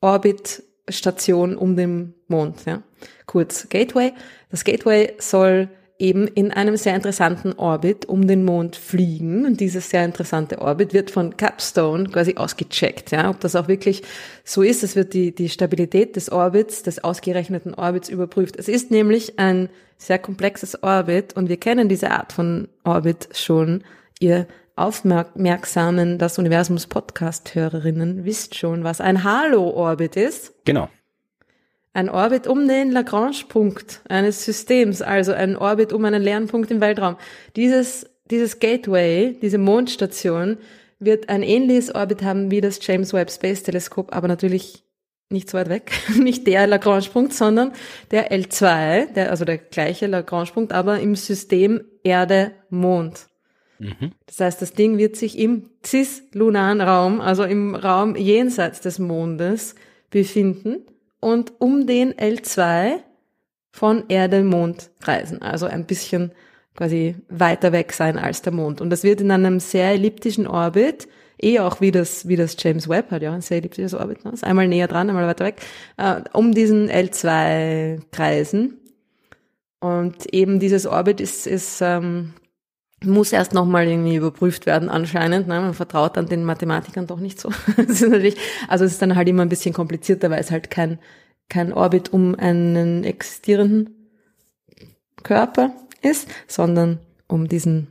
Orbitstation 0.03 1.57
um 1.57 1.75
den 1.75 2.13
Mond, 2.29 2.67
ja. 2.67 2.83
Kurz 3.25 3.67
Gateway. 3.71 4.13
Das 4.51 4.65
Gateway 4.65 5.15
soll 5.19 5.71
eben 5.99 6.27
in 6.27 6.51
einem 6.51 6.77
sehr 6.77 6.95
interessanten 6.97 7.53
Orbit 7.53 8.07
um 8.07 8.27
den 8.27 8.45
Mond 8.45 8.77
fliegen. 8.77 9.47
Und 9.47 9.61
dieses 9.61 9.91
sehr 9.91 10.05
interessante 10.05 10.61
Orbit 10.61 10.93
wird 10.93 11.11
von 11.11 11.37
Capstone 11.37 12.09
quasi 12.09 12.35
ausgecheckt, 12.37 13.13
ja, 13.13 13.31
ob 13.31 13.41
das 13.41 13.55
auch 13.55 13.69
wirklich 13.69 14.03
so 14.43 14.63
ist. 14.63 14.83
Es 14.83 14.97
wird 14.97 15.15
die, 15.15 15.35
die 15.35 15.49
Stabilität 15.49 16.17
des 16.17 16.33
Orbits, 16.33 16.83
des 16.83 17.05
ausgerechneten 17.05 17.75
Orbits 17.75 18.09
überprüft. 18.09 18.57
Es 18.57 18.69
ist 18.69 18.91
nämlich 18.91 19.39
ein 19.39 19.69
sehr 19.97 20.19
komplexes 20.19 20.83
Orbit 20.83 21.37
und 21.37 21.49
wir 21.49 21.59
kennen 21.59 21.89
diese 21.89 22.11
Art 22.11 22.33
von 22.33 22.69
Orbit 22.83 23.29
schon. 23.33 23.85
Ihr 24.19 24.47
aufmerksamen 24.77 26.19
Das 26.19 26.39
Universums 26.39 26.89
Podcast-Hörerinnen 26.89 28.25
wisst 28.25 28.57
schon, 28.57 28.83
was 28.83 29.01
ein 29.01 29.23
Halo-Orbit 29.23 30.17
ist. 30.17 30.53
Genau. 30.65 30.89
Ein 31.95 32.11
Orbit 32.11 32.49
um 32.49 32.67
den 32.67 32.91
Lagrange-Punkt 32.91 34.01
eines 34.09 34.45
Systems, 34.45 35.01
also 35.01 35.33
ein 35.33 35.57
Orbit 35.57 35.93
um 35.93 36.05
einen 36.05 36.23
leeren 36.23 36.49
Punkt 36.49 36.73
im 36.73 36.81
Weltraum. 36.81 37.17
Dieses, 37.55 38.11
dieses 38.29 38.59
Gateway, 38.59 39.39
diese 39.41 39.59
Mondstation, 39.59 40.59
wird 40.99 41.29
ein 41.29 41.45
ähnliches 41.45 41.95
Orbit 41.95 42.23
haben 42.23 42.51
wie 42.51 42.61
das 42.61 42.85
James 42.85 43.13
Webb 43.13 43.31
Space 43.31 43.63
Teleskop, 43.63 44.15
aber 44.15 44.27
natürlich 44.27 44.83
nicht 45.31 45.49
so 45.49 45.57
weit 45.57 45.69
weg, 45.69 45.93
nicht 46.19 46.49
der 46.49 46.67
Lagrange-Punkt, 46.67 47.33
sondern 47.33 47.73
der 48.11 48.33
L2, 48.33 49.13
der, 49.13 49.31
also 49.31 49.45
der 49.45 49.59
gleiche 49.59 50.09
Lagrange-Punkt, 50.09 50.73
aber 50.73 50.99
im 50.99 51.15
System 51.15 51.85
Erde-Mond. 52.03 53.29
Mhm. 53.79 54.11
Das 54.27 54.41
heißt, 54.41 54.61
das 54.61 54.73
Ding 54.73 54.99
wird 54.99 55.15
sich 55.15 55.39
im 55.39 55.71
cis-lunaren 55.87 56.81
Raum, 56.81 57.21
also 57.21 57.45
im 57.45 57.77
Raum 57.77 58.17
jenseits 58.17 58.81
des 58.81 58.99
Mondes, 58.99 59.77
befinden 60.11 60.87
und 61.25 61.55
um 61.59 61.87
den 61.87 62.13
L2 62.13 62.99
von 63.73 64.05
Erde 64.09 64.45
Mond 64.45 64.91
reisen. 65.01 65.41
Also 65.41 65.65
ein 65.65 65.87
bisschen 65.87 66.33
quasi 66.77 67.15
weiter 67.31 67.73
weg 67.73 67.95
sein 67.95 68.19
als 68.19 68.43
der 68.43 68.53
Mond. 68.53 68.83
Und 68.83 68.91
das 68.91 69.05
wird 69.05 69.23
in 69.23 69.31
einem 69.31 69.59
sehr 69.59 69.93
elliptischen 69.93 70.47
Orbit, 70.47 71.09
eh 71.41 71.61
auch 71.61 71.81
wie 71.81 71.93
das, 71.93 72.29
wie 72.29 72.37
das 72.37 72.57
James 72.59 72.91
Webb 72.91 73.11
hat, 73.11 73.23
ja, 73.23 73.33
ein 73.33 73.41
sehr 73.41 73.57
elliptisches 73.57 73.95
Orbit, 73.95 74.23
ne? 74.27 74.33
ist 74.33 74.45
einmal 74.45 74.69
näher 74.69 74.87
dran, 74.87 75.09
einmal 75.09 75.27
weiter 75.27 75.47
weg, 75.47 75.63
äh, 75.97 76.21
um 76.35 76.53
diesen 76.53 76.91
L2 76.91 78.03
kreisen. 78.13 78.77
Und 79.81 80.27
eben 80.35 80.61
dieses 80.61 80.87
Orbit 80.87 81.23
ist, 81.23 81.47
ist 81.47 81.81
ähm, 81.81 82.35
muss 83.07 83.33
erst 83.33 83.55
nochmal 83.55 83.87
irgendwie 83.87 84.17
überprüft 84.17 84.67
werden 84.67 84.89
anscheinend. 84.89 85.49
Ne? 85.49 85.61
Man 85.61 85.75
vertraut 85.75 86.17
dann 86.17 86.27
den 86.27 86.45
Mathematikern 86.45 87.07
doch 87.07 87.21
nicht 87.21 87.41
so. 87.41 87.51
das 87.77 88.01
ist 88.01 88.09
natürlich, 88.09 88.37
also 88.69 88.85
es 88.85 88.93
ist 88.93 89.03
dann 89.03 89.17
halt 89.17 89.29
immer 89.29 89.43
ein 89.43 89.49
bisschen 89.49 89.75
komplizierter, 89.75 90.31
weil 90.31 90.41
es 90.41 90.51
halt 90.51 90.71
kein, 90.71 90.99
kein 91.49 91.73
Orbit 91.73 92.13
um 92.13 92.35
einen 92.35 93.05
existierenden 93.05 94.11
Körper 95.23 95.75
ist, 96.03 96.29
sondern 96.47 96.99
um 97.29 97.49
diesen 97.49 97.89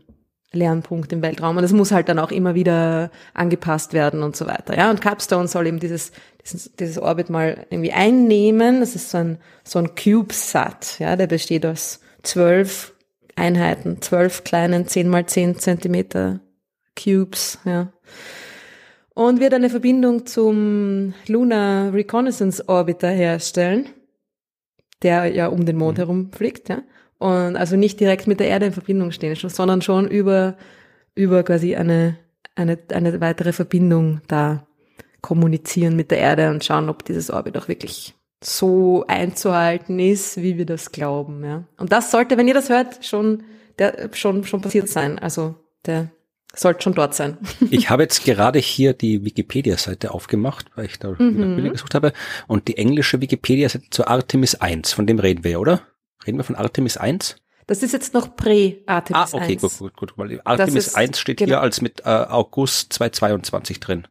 leeren 0.53 0.83
Punkt 0.83 1.11
im 1.11 1.21
Weltraum. 1.21 1.57
Und 1.57 1.63
das 1.63 1.73
muss 1.73 1.91
halt 1.91 2.07
dann 2.07 2.19
auch 2.19 2.31
immer 2.31 2.55
wieder 2.55 3.09
angepasst 3.33 3.93
werden 3.93 4.23
und 4.23 4.35
so 4.35 4.45
weiter. 4.45 4.77
Ja, 4.77 4.89
und 4.89 5.01
Capstone 5.01 5.47
soll 5.47 5.67
eben 5.67 5.79
dieses, 5.79 6.11
dieses, 6.43 6.75
dieses 6.75 6.99
Orbit 6.99 7.29
mal 7.29 7.65
irgendwie 7.69 7.91
einnehmen. 7.91 8.79
Das 8.79 8.95
ist 8.95 9.09
so 9.09 9.17
ein, 9.17 9.37
so 9.63 9.79
ein 9.79 9.95
CubeSat. 9.95 10.99
Ja, 10.99 11.15
der 11.15 11.27
besteht 11.27 11.65
aus 11.65 11.99
zwölf 12.21 12.93
Einheiten, 13.35 14.01
zwölf 14.01 14.43
kleinen 14.43 14.87
10 14.87 15.09
mal 15.09 15.25
10 15.25 15.59
Zentimeter 15.59 16.39
Cubes, 16.95 17.59
ja. 17.65 17.91
Und 19.15 19.39
wird 19.39 19.53
eine 19.53 19.69
Verbindung 19.69 20.25
zum 20.25 21.13
Lunar 21.27 21.93
Reconnaissance 21.93 22.67
Orbiter 22.67 23.09
herstellen, 23.09 23.89
der 25.03 25.27
ja 25.27 25.47
um 25.47 25.65
den 25.65 25.77
Mond 25.77 25.97
mhm. 25.97 26.01
herum 26.01 26.31
fliegt, 26.31 26.69
ja. 26.69 26.83
Und 27.19 27.55
also 27.55 27.75
nicht 27.75 27.99
direkt 27.99 28.27
mit 28.27 28.39
der 28.39 28.47
Erde 28.47 28.65
in 28.65 28.73
Verbindung 28.73 29.11
stehen, 29.11 29.35
sondern 29.35 29.81
schon 29.81 30.07
über, 30.07 30.57
über 31.15 31.43
quasi 31.43 31.75
eine, 31.75 32.17
eine, 32.55 32.77
eine 32.91 33.21
weitere 33.21 33.53
Verbindung 33.53 34.21
da 34.27 34.67
kommunizieren 35.21 35.95
mit 35.95 36.11
der 36.11 36.17
Erde 36.17 36.49
und 36.49 36.65
schauen, 36.65 36.89
ob 36.89 37.05
dieses 37.05 37.31
Orbit 37.31 37.57
auch 37.57 37.67
wirklich 37.67 38.13
so 38.45 39.05
einzuhalten 39.07 39.99
ist, 39.99 40.37
wie 40.37 40.57
wir 40.57 40.65
das 40.65 40.91
glauben. 40.91 41.43
Ja. 41.43 41.63
Und 41.77 41.91
das 41.91 42.11
sollte, 42.11 42.37
wenn 42.37 42.47
ihr 42.47 42.53
das 42.53 42.69
hört, 42.69 43.05
schon, 43.05 43.43
der, 43.79 44.09
schon, 44.13 44.43
schon 44.43 44.61
passiert 44.61 44.89
sein. 44.89 45.19
Also 45.19 45.55
der 45.85 46.09
sollte 46.55 46.83
schon 46.83 46.93
dort 46.93 47.15
sein. 47.15 47.37
ich 47.71 47.89
habe 47.89 48.03
jetzt 48.03 48.23
gerade 48.23 48.59
hier 48.59 48.93
die 48.93 49.25
Wikipedia-Seite 49.25 50.11
aufgemacht, 50.11 50.67
weil 50.75 50.85
ich 50.85 50.99
da 50.99 51.15
mhm. 51.17 51.55
Bilder 51.55 51.71
gesucht 51.71 51.95
habe. 51.95 52.13
Und 52.47 52.67
die 52.67 52.77
englische 52.77 53.21
Wikipedia-Seite 53.21 53.85
zur 53.89 54.07
Artemis 54.07 54.55
1, 54.55 54.93
von 54.93 55.07
dem 55.07 55.19
reden 55.19 55.43
wir, 55.43 55.59
oder? 55.59 55.81
Reden 56.25 56.37
wir 56.37 56.43
von 56.43 56.55
Artemis 56.55 56.97
1? 56.97 57.37
Das 57.65 57.81
ist 57.81 57.93
jetzt 57.93 58.13
noch 58.13 58.35
Prä-Artemis 58.35 59.21
1. 59.21 59.33
Ah, 59.33 59.37
okay, 59.37 59.53
1. 59.53 59.61
gut, 59.61 59.77
gut, 59.77 59.95
gut. 59.95 60.13
Weil 60.17 60.41
Artemis 60.43 60.87
ist, 60.87 60.95
1 60.95 61.17
steht 61.17 61.37
genau. 61.37 61.49
hier 61.49 61.61
als 61.61 61.81
mit 61.81 62.01
äh, 62.01 62.09
August 62.09 62.93
2022 62.93 63.79
drin. 63.79 64.07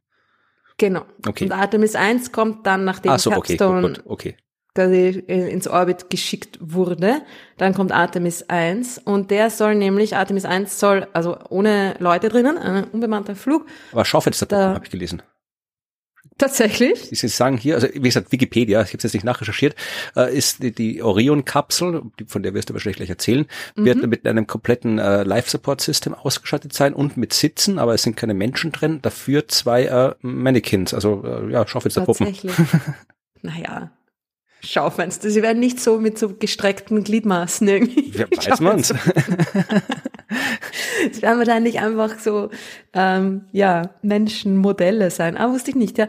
Genau. 0.82 1.04
Okay. 1.24 1.44
Und 1.44 1.52
Artemis 1.52 1.94
1 1.94 2.32
kommt 2.32 2.66
dann, 2.66 2.84
nachdem 2.84 3.16
so, 3.16 3.30
Capstone 3.30 3.94
okay, 4.04 4.34
okay. 4.74 5.10
ins 5.28 5.68
Orbit 5.68 6.10
geschickt 6.10 6.58
wurde. 6.60 7.22
Dann 7.56 7.72
kommt 7.72 7.92
Artemis 7.92 8.42
1 8.48 8.98
und 8.98 9.30
der 9.30 9.50
soll 9.50 9.76
nämlich, 9.76 10.16
Artemis 10.16 10.44
1 10.44 10.80
soll, 10.80 11.06
also 11.12 11.38
ohne 11.50 11.94
Leute 12.00 12.30
drinnen, 12.30 12.58
ein 12.58 12.82
unbemannter 12.82 13.36
Flug. 13.36 13.64
Aber 13.92 14.04
Schaufenster 14.04 14.74
habe 14.74 14.84
ich 14.84 14.90
gelesen. 14.90 15.22
Tatsächlich? 16.38 17.08
Sie 17.12 17.28
sagen 17.28 17.56
hier, 17.56 17.76
also 17.76 17.88
wie 17.92 18.00
gesagt, 18.00 18.32
Wikipedia, 18.32 18.80
ich 18.82 18.88
habe 18.88 18.96
es 18.98 19.02
jetzt 19.04 19.14
nicht 19.14 19.24
nachrecherchiert, 19.24 19.76
äh, 20.16 20.36
ist 20.36 20.62
die, 20.62 20.72
die 20.72 21.02
Orion-Kapsel, 21.02 22.02
von 22.26 22.42
der 22.42 22.54
wirst 22.54 22.70
du 22.70 22.74
wahrscheinlich 22.74 22.96
gleich 22.96 23.10
erzählen, 23.10 23.46
mhm. 23.76 23.84
wird 23.84 24.06
mit 24.06 24.26
einem 24.26 24.46
kompletten 24.46 24.98
äh, 24.98 25.22
Life-Support-System 25.22 26.14
ausgestattet 26.14 26.72
sein 26.72 26.94
und 26.94 27.16
mit 27.16 27.32
Sitzen, 27.32 27.78
aber 27.78 27.94
es 27.94 28.02
sind 28.02 28.16
keine 28.16 28.34
Menschen 28.34 28.72
drin, 28.72 29.00
dafür 29.02 29.48
zwei 29.48 29.84
äh, 29.84 30.14
Mannequins, 30.20 30.94
also 30.94 31.22
äh, 31.24 31.52
ja, 31.52 31.66
Schaufensterpuppen. 31.66 32.26
Tatsächlich. 32.26 32.54
naja, 33.42 33.90
Schaufenster. 34.64 35.28
Sie 35.30 35.42
werden 35.42 35.58
nicht 35.58 35.80
so 35.80 35.98
mit 35.98 36.18
so 36.18 36.34
gestreckten 36.34 37.02
Gliedmaßen 37.02 37.66
irgendwie. 37.66 38.10
Ja, 38.16 38.26
weiß 38.30 38.60
man's. 38.60 38.94
Es 41.10 41.22
werden 41.22 41.38
wahrscheinlich 41.38 41.80
einfach 41.80 42.18
so, 42.18 42.50
ähm, 42.92 43.46
ja, 43.52 43.90
Menschenmodelle 44.02 45.10
sein. 45.10 45.36
Ah, 45.36 45.50
wusste 45.50 45.70
ich 45.70 45.76
nicht, 45.76 45.98
ja. 45.98 46.08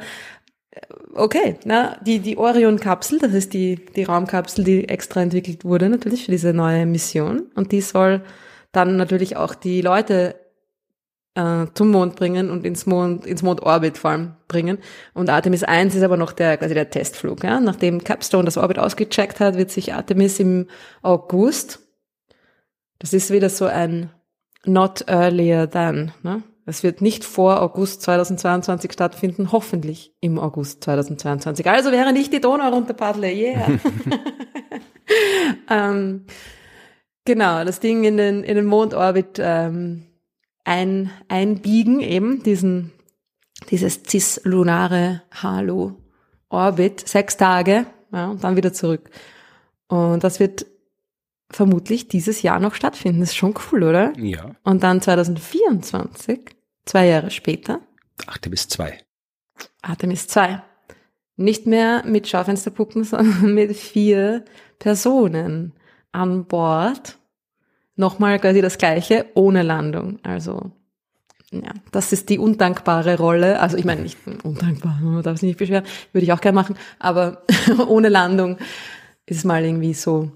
Okay, 1.13 1.57
na, 1.65 1.97
die, 2.03 2.19
die 2.19 2.37
Orion-Kapsel, 2.37 3.19
das 3.19 3.33
ist 3.33 3.53
die, 3.53 3.75
die 3.95 4.03
Raumkapsel, 4.03 4.63
die 4.63 4.89
extra 4.89 5.21
entwickelt 5.21 5.63
wurde 5.63 5.87
natürlich 5.87 6.25
für 6.25 6.31
diese 6.31 6.53
neue 6.53 6.87
Mission. 6.87 7.43
Und 7.53 7.71
die 7.71 7.81
soll 7.81 8.23
dann 8.71 8.97
natürlich 8.97 9.37
auch 9.37 9.53
die 9.53 9.81
Leute 9.81 10.35
äh, 11.35 11.67
zum 11.73 11.89
Mond 11.89 12.15
bringen 12.15 12.49
und 12.49 12.65
ins 12.65 12.85
Mond, 12.85 13.25
ins 13.25 13.43
Mondorbit 13.43 13.97
vor 13.97 14.11
allem 14.11 14.33
bringen. 14.47 14.77
Und 15.13 15.29
Artemis 15.29 15.63
1 15.63 15.95
ist 15.95 16.03
aber 16.03 16.17
noch 16.17 16.31
der, 16.31 16.57
quasi 16.57 16.73
der 16.73 16.89
Testflug. 16.89 17.43
Ja? 17.43 17.59
Nachdem 17.59 18.03
Capstone 18.03 18.45
das 18.45 18.57
Orbit 18.57 18.79
ausgecheckt 18.79 19.39
hat, 19.39 19.57
wird 19.57 19.71
sich 19.71 19.93
Artemis 19.93 20.39
im 20.39 20.67
August, 21.01 21.79
das 22.99 23.13
ist 23.13 23.31
wieder 23.31 23.49
so 23.49 23.65
ein 23.65 24.09
not 24.65 25.05
earlier 25.07 25.69
than, 25.69 26.13
ne? 26.23 26.43
Es 26.65 26.81
wird 26.81 27.01
nicht 27.01 27.25
vor 27.25 27.61
August 27.61 28.03
2022 28.03 28.93
stattfinden, 28.93 29.51
hoffentlich 29.51 30.13
im 30.21 30.39
August 30.39 30.81
2022. 30.85 31.67
Also 31.69 31.91
während 31.91 32.17
ich 32.17 32.29
die 32.29 32.39
Donau 32.39 32.69
runterpaddle, 32.69 33.33
yeah. 33.33 33.67
ähm, 35.69 36.25
genau, 37.25 37.65
das 37.65 37.81
Ding 37.81 38.05
in 38.05 38.15
den, 38.15 38.43
in 38.43 38.55
den 38.55 38.65
Mondorbit 38.65 39.39
ähm, 39.39 40.05
ein, 40.63 41.11
einbiegen, 41.27 41.99
eben 41.99 42.43
diesen, 42.43 42.93
dieses 43.69 44.01
cis-lunare 44.07 45.23
Halo 45.31 45.97
Orbit, 46.49 47.07
sechs 47.07 47.35
Tage, 47.35 47.85
ja, 48.13 48.29
und 48.29 48.43
dann 48.43 48.55
wieder 48.55 48.71
zurück. 48.71 49.09
Und 49.87 50.23
das 50.23 50.39
wird 50.39 50.65
vermutlich 51.55 52.07
dieses 52.07 52.41
Jahr 52.41 52.59
noch 52.59 52.75
stattfinden. 52.75 53.19
Das 53.19 53.29
ist 53.29 53.35
schon 53.35 53.53
cool, 53.71 53.83
oder? 53.83 54.13
Ja. 54.17 54.55
Und 54.63 54.83
dann 54.83 55.01
2024, 55.01 56.39
zwei 56.85 57.07
Jahre 57.07 57.31
später. 57.31 57.81
Artemis 58.27 58.67
2. 58.67 58.97
Artemis 59.81 60.27
2. 60.27 60.61
Nicht 61.35 61.65
mehr 61.65 62.03
mit 62.05 62.27
Schaufensterpuppen, 62.27 63.03
sondern 63.03 63.53
mit 63.53 63.75
vier 63.75 64.45
Personen 64.79 65.73
an 66.11 66.45
Bord. 66.45 67.17
Nochmal 67.95 68.39
quasi 68.39 68.61
das 68.61 68.77
gleiche, 68.77 69.27
ohne 69.35 69.61
Landung. 69.61 70.19
Also, 70.23 70.71
ja, 71.51 71.73
das 71.91 72.11
ist 72.11 72.29
die 72.29 72.39
undankbare 72.39 73.17
Rolle. 73.17 73.59
Also, 73.59 73.77
ich 73.77 73.85
meine, 73.85 74.01
nicht 74.01 74.17
undankbar, 74.43 74.99
man 75.01 75.21
darf 75.21 75.37
sich 75.37 75.47
nicht 75.47 75.59
beschweren, 75.59 75.85
würde 76.11 76.25
ich 76.25 76.33
auch 76.33 76.41
gerne 76.41 76.55
machen, 76.55 76.75
aber 76.99 77.43
ohne 77.87 78.09
Landung 78.09 78.57
ist 79.25 79.45
mal 79.45 79.63
irgendwie 79.63 79.93
so, 79.93 80.31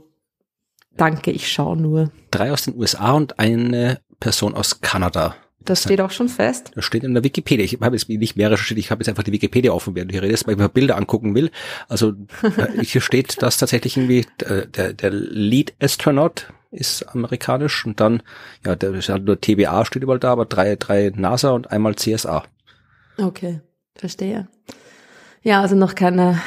danke, 0.97 1.31
ich 1.31 1.51
schaue 1.51 1.77
nur. 1.77 2.11
Drei 2.31 2.51
aus 2.51 2.63
den 2.63 2.75
USA 2.75 3.11
und 3.13 3.39
eine 3.39 3.99
Person 4.19 4.55
aus 4.55 4.81
Kanada. 4.81 5.35
Das 5.67 5.83
steht 5.83 5.99
auch 5.99 6.11
schon 6.11 6.29
fest. 6.29 6.71
Das 6.75 6.85
steht 6.85 7.03
in 7.03 7.13
der 7.13 7.25
Wikipedia. 7.25 7.65
Ich 7.65 7.77
habe 7.81 7.95
jetzt 7.95 8.07
nicht 8.07 8.37
mehr 8.37 8.49
recherchiert, 8.49 8.79
ich 8.79 8.89
habe 8.89 9.01
jetzt 9.01 9.09
einfach 9.09 9.23
die 9.23 9.33
Wikipedia 9.33 9.73
offen, 9.73 9.95
während 9.95 10.11
du 10.11 10.13
hier 10.13 10.23
redest, 10.23 10.47
weil 10.47 10.53
ich 10.53 10.59
mir 10.59 10.69
Bilder 10.69 10.95
angucken 10.95 11.35
will. 11.35 11.51
Also 11.89 12.13
äh, 12.41 12.83
hier 12.83 13.01
steht, 13.01 13.41
dass 13.41 13.57
tatsächlich 13.57 13.97
irgendwie 13.97 14.25
der, 14.39 14.65
der, 14.65 14.93
der 14.93 15.11
Lead 15.11 15.73
Astronaut 15.81 16.47
ist 16.71 17.03
amerikanisch 17.13 17.85
und 17.85 17.99
dann, 17.99 18.23
ja, 18.65 18.75
der 18.75 18.93
ist 18.93 19.09
halt 19.09 19.25
nur 19.25 19.39
TBA 19.39 19.85
steht 19.85 20.03
überall 20.03 20.19
da, 20.19 20.31
aber 20.31 20.45
drei, 20.45 20.75
drei 20.77 21.11
NASA 21.13 21.51
und 21.51 21.69
einmal 21.71 21.95
CSA. 21.95 22.43
Okay, 23.17 23.61
verstehe. 23.95 24.47
Ja, 25.41 25.61
also 25.61 25.75
noch 25.75 25.95
keine, 25.95 26.41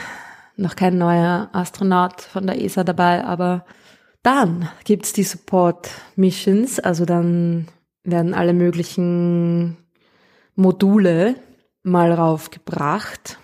noch 0.56 0.76
kein 0.76 0.96
neuer 0.96 1.50
Astronaut 1.52 2.22
von 2.22 2.46
der 2.46 2.62
ESA 2.62 2.84
dabei, 2.84 3.24
aber 3.24 3.66
dann 4.22 4.68
gibt's 4.84 5.12
die 5.12 5.22
Support 5.22 5.90
Missions, 6.16 6.78
also 6.78 7.04
dann 7.04 7.68
werden 8.04 8.34
alle 8.34 8.52
möglichen 8.52 9.76
Module 10.54 11.36
mal 11.82 12.12
raufgebracht 12.12 13.38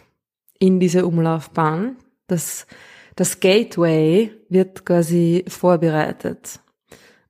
in 0.59 0.80
diese 0.80 1.06
Umlaufbahn. 1.06 1.97
Das, 2.26 2.66
das 3.14 3.40
Gateway 3.40 4.33
wird 4.49 4.85
quasi 4.85 5.45
vorbereitet. 5.49 6.61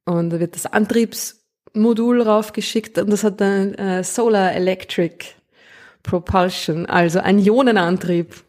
Und 0.05 0.31
da 0.31 0.41
wird 0.41 0.55
das 0.55 0.67
Antriebsmodul 0.67 2.23
raufgeschickt 2.23 2.99
und 2.99 3.11
das 3.11 3.25
hat 3.25 3.41
dann 3.41 3.75
äh, 3.75 4.05
Solar 4.05 4.53
Electric 4.53 5.25
Propulsion, 6.03 6.87
also 6.87 7.19
ein 7.19 7.39
Ionenantrieb. 7.39 8.46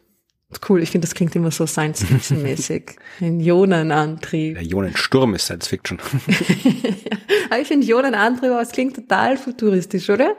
Cool, 0.66 0.82
ich 0.82 0.90
finde, 0.90 1.06
das 1.06 1.14
klingt 1.14 1.36
immer 1.36 1.50
so 1.50 1.66
Science-Fiction-mäßig. 1.66 2.96
Ein 3.20 3.38
Ionenantrieb. 3.40 4.54
Der 4.54 4.64
Ionensturm 4.64 5.34
ist 5.34 5.44
Science-Fiction. 5.44 5.98
Aber 7.50 7.60
ich 7.60 7.68
finde 7.68 7.86
Ionenantrieb, 7.86 8.50
aber 8.50 8.62
es 8.62 8.72
klingt 8.72 8.94
total 8.94 9.36
futuristisch, 9.36 10.08
oder? 10.10 10.36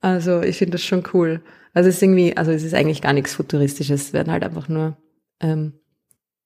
Also 0.00 0.42
ich 0.42 0.56
finde 0.56 0.72
das 0.72 0.84
schon 0.84 1.02
cool. 1.12 1.42
Also 1.74 1.88
es 1.88 1.96
ist 1.96 2.02
irgendwie, 2.02 2.36
also 2.36 2.52
es 2.52 2.62
ist 2.62 2.74
eigentlich 2.74 3.02
gar 3.02 3.12
nichts 3.12 3.34
Futuristisches, 3.34 4.06
es 4.06 4.12
werden 4.12 4.32
halt 4.32 4.44
einfach 4.44 4.68
nur 4.68 4.96
ähm, 5.40 5.74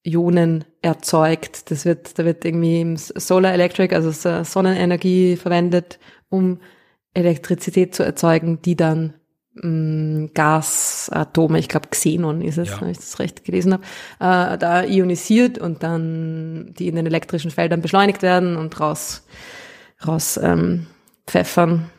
Ionen 0.03 0.65
erzeugt. 0.83 1.71
Das 1.71 1.85
wird, 1.85 2.19
da 2.19 2.25
wird 2.25 2.45
irgendwie 2.45 2.97
Solar 2.97 3.53
Electric, 3.53 3.95
also 3.95 4.11
Sonnenenergie 4.11 5.37
verwendet, 5.37 5.99
um 6.31 6.61
Elektrizität 7.15 7.95
zu 7.95 8.03
erzeugen, 8.03 8.61
die 8.63 8.77
dann 8.77 9.15
Gasatome, 9.55 11.59
ich 11.59 11.69
glaube 11.69 11.89
Xenon 11.89 12.41
ist 12.41 12.57
es, 12.57 12.69
ja. 12.69 12.81
wenn 12.81 12.91
ich 12.91 12.99
das 12.99 13.19
recht 13.19 13.45
gelesen 13.45 13.73
habe, 13.73 13.83
äh, 14.21 14.57
da 14.57 14.85
ionisiert 14.85 15.59
und 15.59 15.83
dann 15.83 16.73
die 16.79 16.87
in 16.87 16.95
den 16.95 17.07
elektrischen 17.07 17.51
Feldern 17.51 17.83
beschleunigt 17.83 18.23
werden 18.23 18.57
und 18.57 18.79
raus, 18.79 19.27
raus 20.07 20.39
ähm, 20.41 20.87
pfeffern 21.27 21.91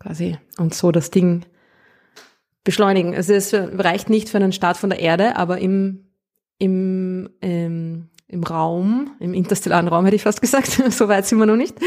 quasi 0.00 0.38
und 0.58 0.74
so 0.74 0.90
das 0.90 1.10
Ding 1.10 1.44
beschleunigen. 2.64 3.14
Also 3.14 3.32
es 3.32 3.54
reicht 3.54 4.10
nicht 4.10 4.28
für 4.28 4.38
einen 4.38 4.52
Start 4.52 4.76
von 4.76 4.90
der 4.90 4.98
Erde, 4.98 5.36
aber 5.36 5.58
im, 5.58 6.08
im, 6.58 7.30
ähm, 7.40 8.08
im 8.26 8.42
Raum, 8.42 9.12
im 9.20 9.34
interstellaren 9.34 9.88
Raum 9.88 10.04
hätte 10.04 10.16
ich 10.16 10.24
fast 10.24 10.40
gesagt, 10.40 10.66
so 10.90 11.08
weit 11.08 11.26
sind 11.26 11.38
wir 11.38 11.46
noch 11.46 11.56
nicht, 11.56 11.78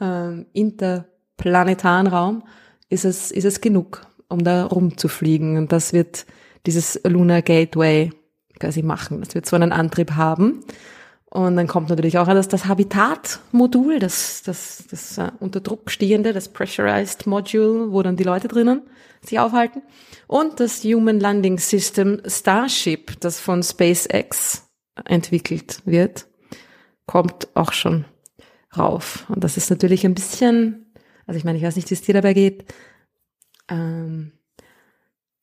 ähm, 0.00 0.46
interplanetaren 0.52 2.06
Raum 2.06 2.44
ist 2.90 3.06
es, 3.06 3.30
ist 3.30 3.46
es 3.46 3.62
genug 3.62 4.11
um 4.32 4.42
da 4.44 4.64
rumzufliegen. 4.64 5.56
Und 5.56 5.72
das 5.72 5.92
wird 5.92 6.26
dieses 6.66 7.00
Lunar 7.04 7.42
Gateway 7.42 8.10
quasi 8.58 8.82
machen. 8.82 9.20
Das 9.20 9.34
wird 9.34 9.46
so 9.46 9.56
einen 9.56 9.72
Antrieb 9.72 10.12
haben. 10.12 10.64
Und 11.26 11.56
dann 11.56 11.66
kommt 11.66 11.88
natürlich 11.88 12.18
auch 12.18 12.26
das, 12.26 12.48
das 12.48 12.66
Habitat-Modul, 12.66 13.98
das, 13.98 14.42
das, 14.42 14.84
das 14.90 15.16
uh, 15.16 15.30
unter 15.40 15.60
Druck 15.60 15.90
stehende, 15.90 16.34
das 16.34 16.48
Pressurized 16.48 17.26
Module, 17.26 17.90
wo 17.90 18.02
dann 18.02 18.16
die 18.16 18.24
Leute 18.24 18.48
drinnen 18.48 18.82
sich 19.24 19.38
aufhalten. 19.38 19.82
Und 20.26 20.60
das 20.60 20.82
Human 20.84 21.20
Landing 21.20 21.58
System 21.58 22.20
Starship, 22.26 23.18
das 23.20 23.40
von 23.40 23.62
SpaceX 23.62 24.68
entwickelt 25.06 25.80
wird, 25.84 26.26
kommt 27.06 27.48
auch 27.54 27.72
schon 27.72 28.04
rauf. 28.76 29.24
Und 29.28 29.44
das 29.44 29.56
ist 29.56 29.70
natürlich 29.70 30.04
ein 30.04 30.14
bisschen, 30.14 30.92
also 31.26 31.38
ich 31.38 31.44
meine, 31.44 31.58
ich 31.58 31.64
weiß 31.64 31.76
nicht, 31.76 31.90
wie 31.90 31.94
es 31.94 32.02
dir 32.02 32.14
dabei 32.14 32.34
geht, 32.34 32.64
ähm, 33.68 34.32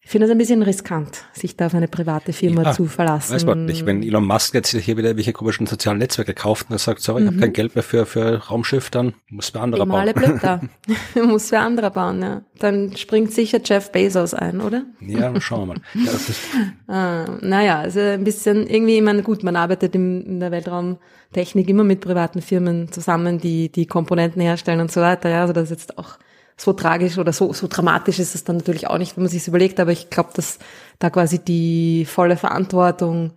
ich 0.10 0.12
finde 0.12 0.26
es 0.26 0.32
ein 0.32 0.40
bisschen 0.40 0.64
riskant, 0.64 1.26
sich 1.34 1.56
da 1.56 1.68
auf 1.68 1.76
eine 1.76 1.88
private 1.88 2.34
Firma 2.34 2.64
ja, 2.64 2.72
zu 2.72 2.86
verlassen. 2.86 3.32
Weiß 3.32 3.46
man 3.46 3.66
nicht. 3.66 3.86
Wenn 3.86 4.02
Elon 4.02 4.26
Musk 4.26 4.56
jetzt 4.56 4.76
hier 4.76 4.98
wieder 4.98 5.16
welche 5.16 5.34
komischen 5.34 5.68
sozialen 5.68 6.00
Netzwerke 6.00 6.34
kauft 6.34 6.68
und 6.68 6.76
er 6.76 6.80
sagt, 6.80 7.02
sorry, 7.02 7.22
mhm. 7.22 7.28
ich 7.28 7.34
habe 7.34 7.42
kein 7.42 7.54
Geld 7.54 7.76
mehr 7.76 7.84
für, 7.84 8.08
für 8.08 8.38
Raumschiff, 8.38 8.90
dann 8.90 9.14
muss 9.30 9.54
wer 9.54 9.62
anderer 9.62 9.86
bauen. 9.86 10.12
Blöd 10.16 10.40
da. 10.42 10.62
muss 11.24 11.52
wer 11.52 11.62
anderer 11.62 11.92
bauen, 11.92 12.24
ja. 12.24 12.42
Dann 12.58 12.98
springt 12.98 13.34
sicher 13.34 13.60
Jeff 13.64 13.92
Bezos 13.92 14.34
ein, 14.34 14.62
oder? 14.62 14.86
Ja, 15.00 15.40
schauen 15.40 15.68
wir 15.68 15.76
mal. 15.76 15.82
Ja, 15.94 16.12
das 16.12 16.30
ist 16.30 16.42
ah, 16.88 17.38
naja, 17.42 17.80
also 17.82 18.00
ein 18.00 18.24
bisschen 18.24 18.66
irgendwie, 18.66 18.96
ich 18.98 19.04
meine, 19.04 19.22
gut, 19.22 19.44
man 19.44 19.56
arbeitet 19.56 19.94
im, 19.94 20.26
in 20.26 20.40
der 20.40 20.50
Weltraumtechnik 20.50 21.70
immer 21.70 21.84
mit 21.84 22.02
privaten 22.02 22.42
Firmen 22.42 22.92
zusammen, 22.92 23.38
die 23.38 23.72
die 23.72 23.86
Komponenten 23.86 24.42
herstellen 24.42 24.80
und 24.80 24.92
so 24.92 25.02
weiter. 25.02 25.30
Ja, 25.30 25.42
also 25.42 25.54
das 25.54 25.66
ist 25.66 25.70
jetzt 25.70 26.00
auch 26.00 26.18
so 26.60 26.74
tragisch 26.74 27.18
oder 27.18 27.32
so, 27.32 27.54
so 27.54 27.68
dramatisch 27.68 28.20
ist 28.20 28.36
es 28.36 28.44
dann 28.44 28.58
natürlich 28.58 28.88
auch 28.88 28.98
nicht, 28.98 29.16
wenn 29.16 29.24
man 29.24 29.32
sich 29.32 29.48
überlegt, 29.48 29.80
aber 29.80 29.92
ich 29.92 30.10
glaube, 30.10 30.32
dass 30.34 30.60
da 31.00 31.10
quasi 31.10 31.40
die 31.40 32.06
volle 32.06 32.36
Verantwortung 32.36 33.32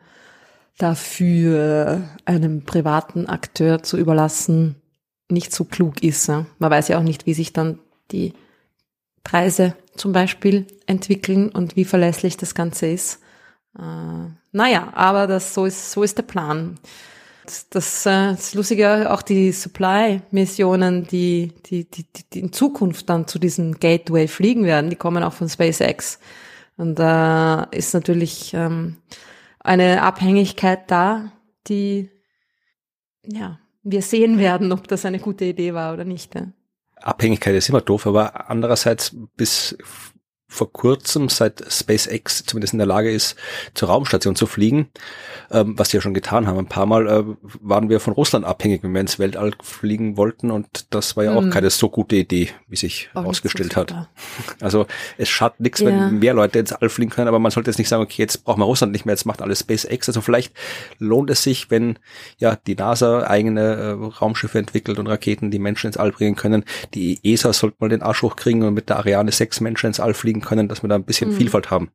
dafür 0.77 2.03
einem 2.25 2.65
privaten 2.65 3.27
Akteur 3.27 3.83
zu 3.85 3.97
überlassen 3.97 4.75
nicht 5.29 5.55
so 5.55 5.65
klug 5.65 6.03
ist. 6.03 6.27
Ja. 6.27 6.47
Man 6.59 6.71
weiß 6.71 6.89
ja 6.89 6.99
auch 6.99 7.03
nicht, 7.03 7.25
wie 7.25 7.35
sich 7.35 7.53
dann 7.53 7.79
die 8.11 8.35
Preise 9.23 9.77
zum 9.97 10.13
Beispiel 10.13 10.67
entwickeln 10.87 11.49
und 11.49 11.77
wie 11.77 11.85
verlässlich 11.85 12.37
das 12.37 12.57
Ganze 12.57 12.87
ist. 12.89 13.21
Äh, 13.79 14.31
naja, 14.51 14.93
aber 14.95 15.29
das, 15.29 15.55
so 15.55 15.65
ist, 15.65 15.93
so 15.93 16.03
ist 16.03 16.19
der 16.19 16.25
Plan. 16.25 16.79
Das, 17.45 17.69
das, 17.69 18.07
äh, 18.07 18.31
das 18.31 18.41
ist 18.49 18.55
lustige 18.55 19.13
auch 19.13 19.23
die 19.23 19.53
Supply-Missionen, 19.53 21.07
die, 21.07 21.53
die, 21.67 21.85
die, 21.91 22.07
die 22.33 22.41
in 22.41 22.53
Zukunft 22.53 23.09
dann 23.09 23.27
zu 23.27 23.39
diesem 23.39 23.79
Gateway 23.79 24.29
fliegen 24.29 24.65
werden, 24.65 24.91
die 24.91 24.97
kommen 24.97 25.25
auch 25.25 25.33
von 25.33 25.49
SpaceX. 25.49 26.19
Und 26.77 26.99
da 26.99 27.69
äh, 27.73 27.79
ist 27.79 27.95
natürlich 27.95 28.55
ähm, 28.55 28.97
eine 29.61 30.03
Abhängigkeit 30.03 30.91
da, 30.91 31.33
die 31.67 32.11
ja 33.27 33.59
wir 33.83 34.03
sehen 34.03 34.39
werden, 34.39 34.73
ob 34.73 34.89
das 34.89 35.05
eine 35.05 35.19
gute 35.19 35.45
Idee 35.45 35.75
war 35.75 35.93
oder 35.93 36.05
nicht. 36.05 36.35
Ja. 36.35 36.47
Abhängigkeit 36.97 37.55
ist 37.55 37.69
immer 37.69 37.81
doof, 37.81 38.07
aber 38.07 38.49
andererseits 38.49 39.17
bis 39.37 39.77
vor 40.53 40.71
kurzem, 40.71 41.31
seit 41.31 41.65
SpaceX 41.67 42.45
zumindest 42.45 42.75
in 42.75 42.79
der 42.79 42.87
Lage 42.87 43.11
ist, 43.11 43.37
zur 43.73 43.89
Raumstation 43.89 44.37
zu 44.37 44.47
fliegen, 44.47 44.89
ähm, 45.51 45.79
was 45.79 45.91
sie 45.91 45.97
ja 45.97 46.03
schon 46.03 46.13
getan 46.13 46.47
haben. 46.47 46.59
Ein 46.59 46.67
paar 46.67 46.85
Mal 46.85 47.09
äh, 47.09 47.25
waren 47.61 47.89
wir 47.89 48.01
von 48.01 48.13
Russland 48.13 48.45
abhängig, 48.45 48.83
wenn 48.83 48.93
wir 48.93 49.01
ins 49.01 49.19
Weltall 49.19 49.53
fliegen 49.63 50.19
wollten 50.19 50.51
und 50.51 50.87
das 50.91 51.17
war 51.17 51.25
ja 51.25 51.35
auch 51.35 51.43
hm. 51.43 51.51
keine 51.51 51.71
so 51.71 51.89
gute 51.89 52.17
Idee, 52.17 52.51
wie 52.69 52.77
sich 52.77 53.09
auch 53.15 53.23
herausgestellt 53.23 53.77
hat. 53.77 53.93
Also 54.61 54.87
es 55.19 55.29
schadet 55.29 55.61
nichts, 55.61 55.81
ja. 55.81 55.87
wenn 55.87 56.19
mehr 56.19 56.35
Leute 56.35 56.59
ins 56.59 56.73
All 56.73 56.89
fliegen 56.89 57.11
können, 57.11 57.29
aber 57.29 57.39
man 57.39 57.51
sollte 57.51 57.71
jetzt 57.71 57.79
nicht 57.79 57.89
sagen, 57.89 58.03
okay, 58.03 58.23
jetzt 58.23 58.45
braucht 58.45 58.59
man 58.59 58.67
Russland 58.67 58.93
nicht 58.93 59.07
mehr, 59.07 59.15
jetzt 59.15 59.25
macht 59.25 59.43
alles 59.43 59.61
SpaceX. 59.61 60.09
Also 60.09 60.21
vielleicht 60.21 60.53
lohnt 60.99 61.31
es 61.31 61.43
sich, 61.43 61.71
wenn 61.71 61.99
ja 62.39 62.57
die 62.67 62.75
NASA 62.75 63.25
eigene 63.27 63.61
äh, 63.61 63.91
Raumschiffe 63.91 64.59
entwickelt 64.59 64.99
und 64.99 65.07
Raketen, 65.07 65.51
die 65.51 65.59
Menschen 65.59 65.87
ins 65.89 65.97
All 65.97 66.13
bringen 66.13 66.37
können. 66.37 66.65
Die 66.95 67.19
ESA 67.25 67.53
sollte 67.53 67.77
mal 67.81 67.89
den 67.89 68.03
Arsch 68.03 68.23
hochkriegen 68.23 68.63
und 68.63 68.75
mit 68.75 68.89
der 68.89 68.99
Ariane 68.99 69.33
sechs 69.33 69.61
Menschen 69.61 69.87
ins 69.87 70.01
All 70.01 70.15
fliegen 70.15 70.42
können, 70.43 70.69
dass 70.69 70.83
wir 70.83 70.89
da 70.89 70.97
ein 70.97 71.05
bisschen 71.05 71.31
mhm. 71.31 71.35
Vielfalt 71.35 71.71
haben. 71.71 71.91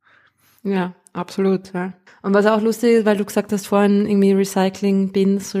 Ja, 0.64 0.94
absolut. 1.12 1.72
Ja. 1.72 1.92
Und 2.22 2.34
was 2.34 2.46
auch 2.46 2.60
lustig 2.60 2.92
ist, 2.92 3.06
weil 3.06 3.16
du 3.16 3.24
gesagt 3.24 3.52
hast 3.52 3.66
vorhin 3.66 4.06
irgendwie 4.06 4.32
Recycling-Bins 4.32 5.56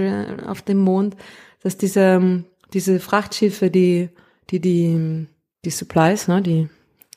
auf 0.46 0.62
dem 0.62 0.78
Mond, 0.78 1.16
dass 1.62 1.76
diese, 1.76 2.44
diese 2.72 3.00
Frachtschiffe, 3.00 3.70
die, 3.70 4.10
die, 4.50 4.60
die, 4.60 5.26
die 5.64 5.70
Supplies, 5.70 6.28
ne, 6.28 6.42
die 6.42 6.68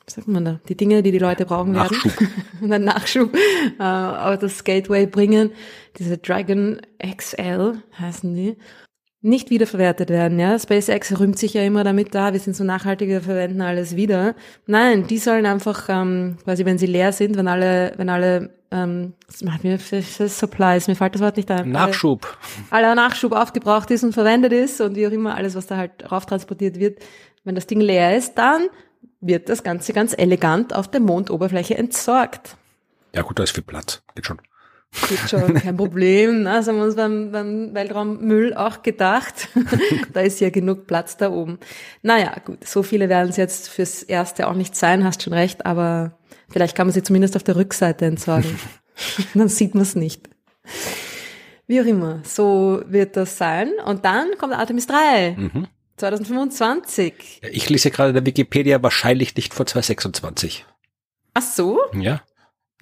was 0.04 0.14
sagt 0.14 0.28
man 0.28 0.44
da, 0.44 0.60
die 0.68 0.76
Dinge, 0.76 1.02
die 1.02 1.12
die 1.12 1.18
Leute 1.18 1.46
brauchen 1.46 1.72
Nachschub. 1.72 2.20
werden. 2.20 2.72
einen 2.72 2.84
Nachschub 2.84 3.34
äh, 3.78 3.82
auf 3.82 4.38
das 4.38 4.64
Gateway 4.64 5.06
bringen. 5.06 5.52
Diese 5.98 6.18
Dragon 6.18 6.80
XL 6.98 7.82
heißen 7.98 8.34
die 8.34 8.56
nicht 9.22 9.50
wiederverwertet 9.50 10.10
werden. 10.10 10.38
Ja, 10.38 10.58
SpaceX 10.58 11.18
rühmt 11.18 11.38
sich 11.38 11.54
ja 11.54 11.62
immer 11.62 11.84
damit 11.84 12.14
da, 12.14 12.32
wir 12.32 12.40
sind 12.40 12.56
so 12.56 12.64
nachhaltig, 12.64 13.08
wir 13.08 13.22
verwenden 13.22 13.60
alles 13.60 13.94
wieder. 13.94 14.34
Nein, 14.66 15.06
die 15.06 15.18
sollen 15.18 15.46
einfach 15.46 15.88
ähm, 15.88 16.36
quasi, 16.42 16.64
wenn 16.64 16.76
sie 16.76 16.86
leer 16.86 17.12
sind, 17.12 17.36
wenn 17.36 17.46
alle, 17.46 17.92
wenn 17.96 18.08
alle 18.08 18.50
ähm, 18.72 19.14
mir 19.62 19.78
Supplies, 19.78 20.88
mir 20.88 20.96
fällt 20.96 21.14
das 21.14 21.22
Wort 21.22 21.36
nicht 21.36 21.50
ein. 21.52 21.70
Nachschub. 21.70 22.36
Alle, 22.70 22.86
aller 22.86 22.94
Nachschub 22.96 23.32
aufgebraucht 23.32 23.92
ist 23.92 24.02
und 24.02 24.12
verwendet 24.12 24.52
ist 24.52 24.80
und 24.80 24.96
wie 24.96 25.06
auch 25.06 25.12
immer 25.12 25.36
alles, 25.36 25.54
was 25.54 25.68
da 25.68 25.76
halt 25.76 26.10
rauf 26.10 26.26
transportiert 26.26 26.80
wird, 26.80 26.98
wenn 27.44 27.54
das 27.54 27.68
Ding 27.68 27.80
leer 27.80 28.16
ist, 28.16 28.34
dann 28.34 28.62
wird 29.20 29.48
das 29.48 29.62
Ganze 29.62 29.92
ganz 29.92 30.14
elegant 30.18 30.74
auf 30.74 30.88
der 30.88 31.00
Mondoberfläche 31.00 31.76
entsorgt. 31.76 32.56
Ja 33.14 33.22
gut, 33.22 33.38
da 33.38 33.44
ist 33.44 33.52
viel 33.52 33.62
Platz. 33.62 34.02
Geht 34.16 34.26
schon. 34.26 34.40
Geht 35.08 35.30
schon, 35.30 35.54
kein 35.62 35.76
Problem. 35.76 36.44
Das 36.44 36.68
haben 36.68 36.76
wir 36.76 36.84
uns 36.84 36.96
beim, 36.96 37.32
beim 37.32 37.74
Weltraummüll 37.74 38.54
auch 38.54 38.82
gedacht. 38.82 39.48
da 40.12 40.20
ist 40.20 40.40
ja 40.40 40.50
genug 40.50 40.86
Platz 40.86 41.16
da 41.16 41.30
oben. 41.30 41.58
Naja, 42.02 42.36
gut, 42.44 42.66
so 42.66 42.82
viele 42.82 43.08
werden 43.08 43.30
es 43.30 43.36
jetzt 43.36 43.68
fürs 43.68 44.02
Erste 44.02 44.48
auch 44.48 44.54
nicht 44.54 44.76
sein, 44.76 45.04
hast 45.04 45.22
schon 45.22 45.32
recht, 45.32 45.64
aber 45.64 46.18
vielleicht 46.50 46.76
kann 46.76 46.86
man 46.86 46.94
sie 46.94 47.02
zumindest 47.02 47.36
auf 47.36 47.42
der 47.42 47.56
Rückseite 47.56 48.04
entsorgen. 48.04 48.58
Dann 49.34 49.48
sieht 49.48 49.74
man 49.74 49.82
es 49.82 49.96
nicht. 49.96 50.28
Wie 51.66 51.80
auch 51.80 51.86
immer, 51.86 52.20
so 52.24 52.82
wird 52.86 53.16
das 53.16 53.38
sein. 53.38 53.70
Und 53.86 54.04
dann 54.04 54.36
kommt 54.36 54.52
Artemis 54.52 54.86
3. 54.86 55.36
Mhm. 55.38 55.68
2025. 55.96 57.40
Ich 57.50 57.70
lese 57.70 57.90
gerade 57.90 58.10
in 58.10 58.14
der 58.14 58.26
Wikipedia 58.26 58.82
wahrscheinlich 58.82 59.36
nicht 59.36 59.54
vor 59.54 59.66
2026. 59.66 60.66
Ach 61.34 61.42
so? 61.42 61.78
Ja. 61.94 62.22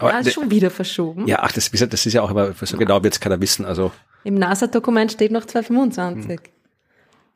Aber 0.00 0.12
ja, 0.12 0.30
schon 0.30 0.50
wieder 0.50 0.70
verschoben. 0.70 1.26
Ja, 1.26 1.40
ach, 1.42 1.52
das, 1.52 1.70
das 1.70 2.06
ist 2.06 2.12
ja 2.12 2.22
auch 2.22 2.30
immer, 2.30 2.52
so 2.60 2.76
genau 2.76 3.02
wird 3.02 3.14
es 3.14 3.20
keiner 3.20 3.40
wissen. 3.40 3.64
Also. 3.64 3.92
Im 4.24 4.34
NASA-Dokument 4.34 5.12
steht 5.12 5.30
noch 5.30 5.44
2025. 5.44 6.30
Hm. 6.30 6.38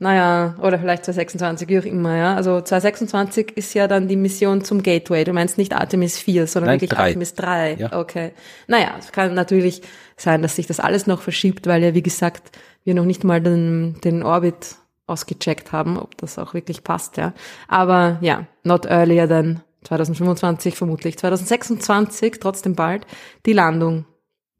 Naja, 0.00 0.56
oder 0.60 0.78
vielleicht 0.78 1.04
2026, 1.04 1.68
wie 1.68 1.78
auch 1.78 1.84
immer, 1.84 2.16
ja. 2.16 2.34
Also 2.34 2.60
2026 2.60 3.56
ist 3.56 3.74
ja 3.74 3.86
dann 3.86 4.08
die 4.08 4.16
Mission 4.16 4.64
zum 4.64 4.82
Gateway. 4.82 5.24
Du 5.24 5.32
meinst 5.32 5.56
nicht 5.56 5.72
Artemis 5.72 6.18
4, 6.18 6.46
sondern 6.46 6.72
Nein, 6.72 6.80
wirklich 6.80 6.90
drei. 6.90 7.06
Artemis 7.08 7.34
3. 7.34 7.74
Ja. 7.74 7.92
Okay. 7.92 8.32
Naja, 8.66 8.96
es 8.98 9.12
kann 9.12 9.34
natürlich 9.34 9.82
sein, 10.16 10.42
dass 10.42 10.56
sich 10.56 10.66
das 10.66 10.80
alles 10.80 11.06
noch 11.06 11.22
verschiebt, 11.22 11.66
weil 11.66 11.82
ja, 11.82 11.94
wie 11.94 12.02
gesagt, 12.02 12.58
wir 12.84 12.94
noch 12.94 13.04
nicht 13.04 13.24
mal 13.24 13.40
den, 13.40 14.00
den 14.02 14.22
Orbit 14.22 14.76
ausgecheckt 15.06 15.72
haben, 15.72 15.98
ob 15.98 16.16
das 16.16 16.38
auch 16.38 16.54
wirklich 16.54 16.82
passt, 16.82 17.16
ja. 17.16 17.32
Aber 17.68 18.18
ja, 18.20 18.46
not 18.62 18.86
earlier 18.86 19.28
than 19.28 19.60
2025 19.84 20.74
vermutlich, 20.74 21.18
2026 21.18 22.40
trotzdem 22.40 22.74
bald 22.74 23.06
die 23.46 23.52
Landung, 23.52 24.06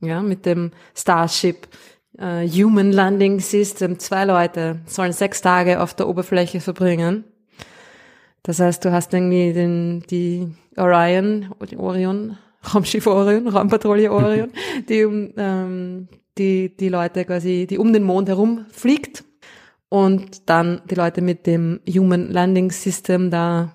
ja, 0.00 0.22
mit 0.22 0.46
dem 0.46 0.70
Starship 0.94 1.68
äh, 2.18 2.46
Human 2.48 2.92
Landing 2.92 3.40
System. 3.40 3.98
Zwei 3.98 4.24
Leute 4.24 4.80
sollen 4.86 5.12
sechs 5.12 5.40
Tage 5.40 5.80
auf 5.80 5.94
der 5.94 6.08
Oberfläche 6.08 6.60
verbringen. 6.60 7.24
Das 8.42 8.60
heißt, 8.60 8.84
du 8.84 8.92
hast 8.92 9.12
irgendwie 9.14 9.52
den, 9.52 10.04
die 10.10 10.48
Orion, 10.76 11.54
die 11.70 11.76
Orion, 11.76 12.36
Raumschiff 12.74 13.06
Orion, 13.06 13.48
Raumpatrouille 13.48 14.12
Orion, 14.12 14.52
die, 14.88 15.00
ähm, 15.00 16.08
die, 16.36 16.76
die 16.76 16.88
Leute 16.88 17.24
quasi, 17.24 17.66
die 17.68 17.78
um 17.78 17.92
den 17.92 18.02
Mond 18.02 18.28
herum 18.28 18.66
fliegt 18.70 19.24
und 19.88 20.48
dann 20.48 20.82
die 20.90 20.94
Leute 20.94 21.22
mit 21.22 21.46
dem 21.46 21.80
Human 21.88 22.30
Landing 22.30 22.70
System 22.70 23.30
da 23.30 23.74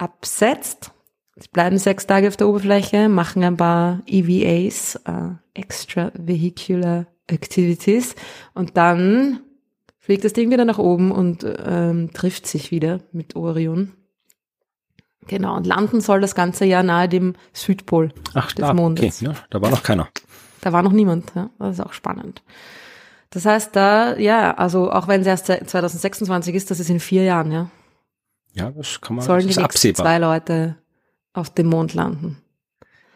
absetzt. 0.00 0.92
Sie 1.36 1.48
bleiben 1.52 1.78
sechs 1.78 2.06
Tage 2.06 2.28
auf 2.28 2.36
der 2.36 2.48
Oberfläche, 2.48 3.08
machen 3.08 3.44
ein 3.44 3.56
paar 3.56 4.00
EVAs, 4.06 4.96
äh, 5.06 5.34
Extra 5.54 6.10
Vehicular 6.14 7.06
Activities, 7.26 8.14
und 8.54 8.76
dann 8.76 9.40
fliegt 9.98 10.24
das 10.24 10.32
Ding 10.32 10.50
wieder 10.50 10.64
nach 10.64 10.78
oben 10.78 11.12
und 11.12 11.46
ähm, 11.64 12.12
trifft 12.12 12.46
sich 12.46 12.70
wieder 12.70 13.00
mit 13.12 13.36
Orion. 13.36 13.92
Genau, 15.26 15.56
und 15.56 15.66
landen 15.66 16.00
soll 16.00 16.20
das 16.20 16.34
ganze 16.34 16.64
Jahr 16.64 16.82
nahe 16.82 17.08
dem 17.08 17.34
Südpol 17.52 18.12
Ach, 18.34 18.52
des 18.52 18.66
da, 18.66 18.74
Mondes. 18.74 19.22
Okay, 19.22 19.26
ja, 19.26 19.34
da 19.50 19.62
war 19.62 19.70
noch 19.70 19.82
keiner. 19.82 20.08
Da 20.62 20.72
war 20.72 20.82
noch 20.82 20.92
niemand, 20.92 21.32
ja, 21.34 21.50
das 21.58 21.78
ist 21.78 21.84
auch 21.84 21.92
spannend. 21.92 22.42
Das 23.30 23.46
heißt, 23.46 23.76
da, 23.76 24.16
ja, 24.16 24.54
also 24.56 24.90
auch 24.90 25.06
wenn 25.06 25.20
es 25.20 25.26
erst 25.26 25.46
2026 25.46 26.54
ist, 26.54 26.70
das 26.70 26.80
ist 26.80 26.90
in 26.90 27.00
vier 27.00 27.22
Jahren, 27.22 27.52
ja. 27.52 27.70
Ja, 28.54 28.70
das 28.70 29.00
kann 29.00 29.16
man 29.16 29.24
Sollen 29.24 29.46
das 29.46 29.56
die 29.56 29.62
absehbar. 29.62 30.04
zwei 30.04 30.18
Leute 30.18 30.76
auf 31.32 31.50
dem 31.50 31.66
Mond 31.66 31.94
landen. 31.94 32.42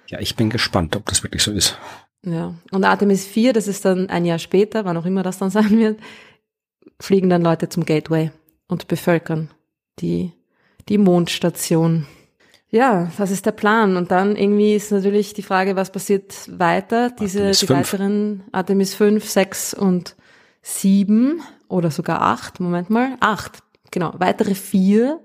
Ja, 0.09 0.21
ich 0.21 0.37
bin 0.37 0.51
gespannt, 0.51 0.97
ob 0.97 1.07
das 1.07 1.23
wirklich 1.23 1.43
so 1.43 1.51
ist. 1.51 1.79
Ja, 2.25 2.55
und 2.71 2.85
Artemis 2.85 3.27
4, 3.27 3.53
das 3.53 3.69
ist 3.69 3.85
dann 3.85 4.09
ein 4.09 4.25
Jahr 4.25 4.39
später, 4.39 4.85
wann 4.85 4.97
auch 4.97 5.07
immer 5.07 5.23
das 5.23 5.39
dann 5.39 5.51
sein 5.51 5.79
wird, 5.79 6.01
fliegen 7.01 7.29
dann 7.29 7.43
Leute 7.43 7.69
zum 7.69 7.85
Gateway 7.85 8.31
und 8.69 8.89
bevölkern 8.89 9.51
die, 9.99 10.33
die 10.89 10.99
Mondstation. 10.99 12.07
Ja, 12.71 13.11
das 13.19 13.31
ist 13.31 13.47
der 13.47 13.53
Plan. 13.53 13.97
Und 13.97 14.11
dann 14.11 14.37
irgendwie 14.37 14.75
ist 14.75 14.91
natürlich 14.91 15.33
die 15.33 15.43
Frage, 15.43 15.77
was 15.77 15.93
passiert 15.93 16.35
weiter? 16.59 17.11
Diese, 17.11 17.41
Artemis 17.41 17.61
die 17.61 17.67
5. 17.67 17.79
weiteren 17.79 18.45
Artemis 18.53 18.95
5, 18.95 19.29
6 19.29 19.75
und 19.75 20.17
7 20.63 21.41
oder 21.69 21.91
sogar 21.91 22.23
8, 22.23 22.59
Moment 22.61 22.91
mal, 22.91 23.17
8, 23.21 23.63
genau. 23.95 24.13
Weitere 24.19 24.55
vier 24.55 25.21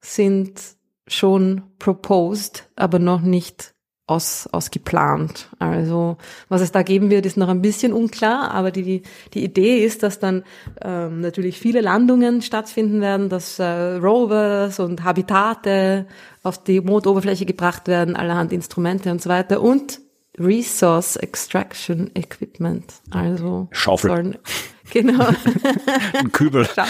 sind 0.00 0.60
schon 1.08 1.62
proposed, 1.78 2.68
aber 2.76 3.00
noch 3.00 3.20
nicht 3.20 3.74
aus, 4.06 4.46
ausgeplant. 4.52 5.48
Also 5.58 6.18
was 6.50 6.60
es 6.60 6.70
da 6.70 6.82
geben 6.82 7.10
wird, 7.10 7.24
ist 7.24 7.38
noch 7.38 7.48
ein 7.48 7.62
bisschen 7.62 7.92
unklar, 7.94 8.50
aber 8.50 8.70
die, 8.70 9.02
die 9.32 9.42
Idee 9.44 9.82
ist, 9.82 10.02
dass 10.02 10.18
dann 10.18 10.44
ähm, 10.82 11.20
natürlich 11.20 11.58
viele 11.58 11.80
Landungen 11.80 12.42
stattfinden 12.42 13.00
werden, 13.00 13.30
dass 13.30 13.58
äh, 13.58 13.64
Rovers 13.64 14.78
und 14.78 15.02
Habitate 15.04 16.06
auf 16.42 16.62
die 16.62 16.82
Mondoberfläche 16.82 17.46
gebracht 17.46 17.88
werden, 17.88 18.14
allerhand 18.14 18.52
Instrumente 18.52 19.10
und 19.10 19.22
so 19.22 19.30
weiter 19.30 19.62
und 19.62 20.00
Resource 20.38 21.16
Extraction 21.16 22.10
Equipment. 22.14 22.92
Also 23.10 23.68
Schaufel. 23.70 24.10
Sollen, 24.10 24.38
genau. 24.90 25.28
Ein 26.14 26.32
Kübel. 26.32 26.66
Scha 26.66 26.86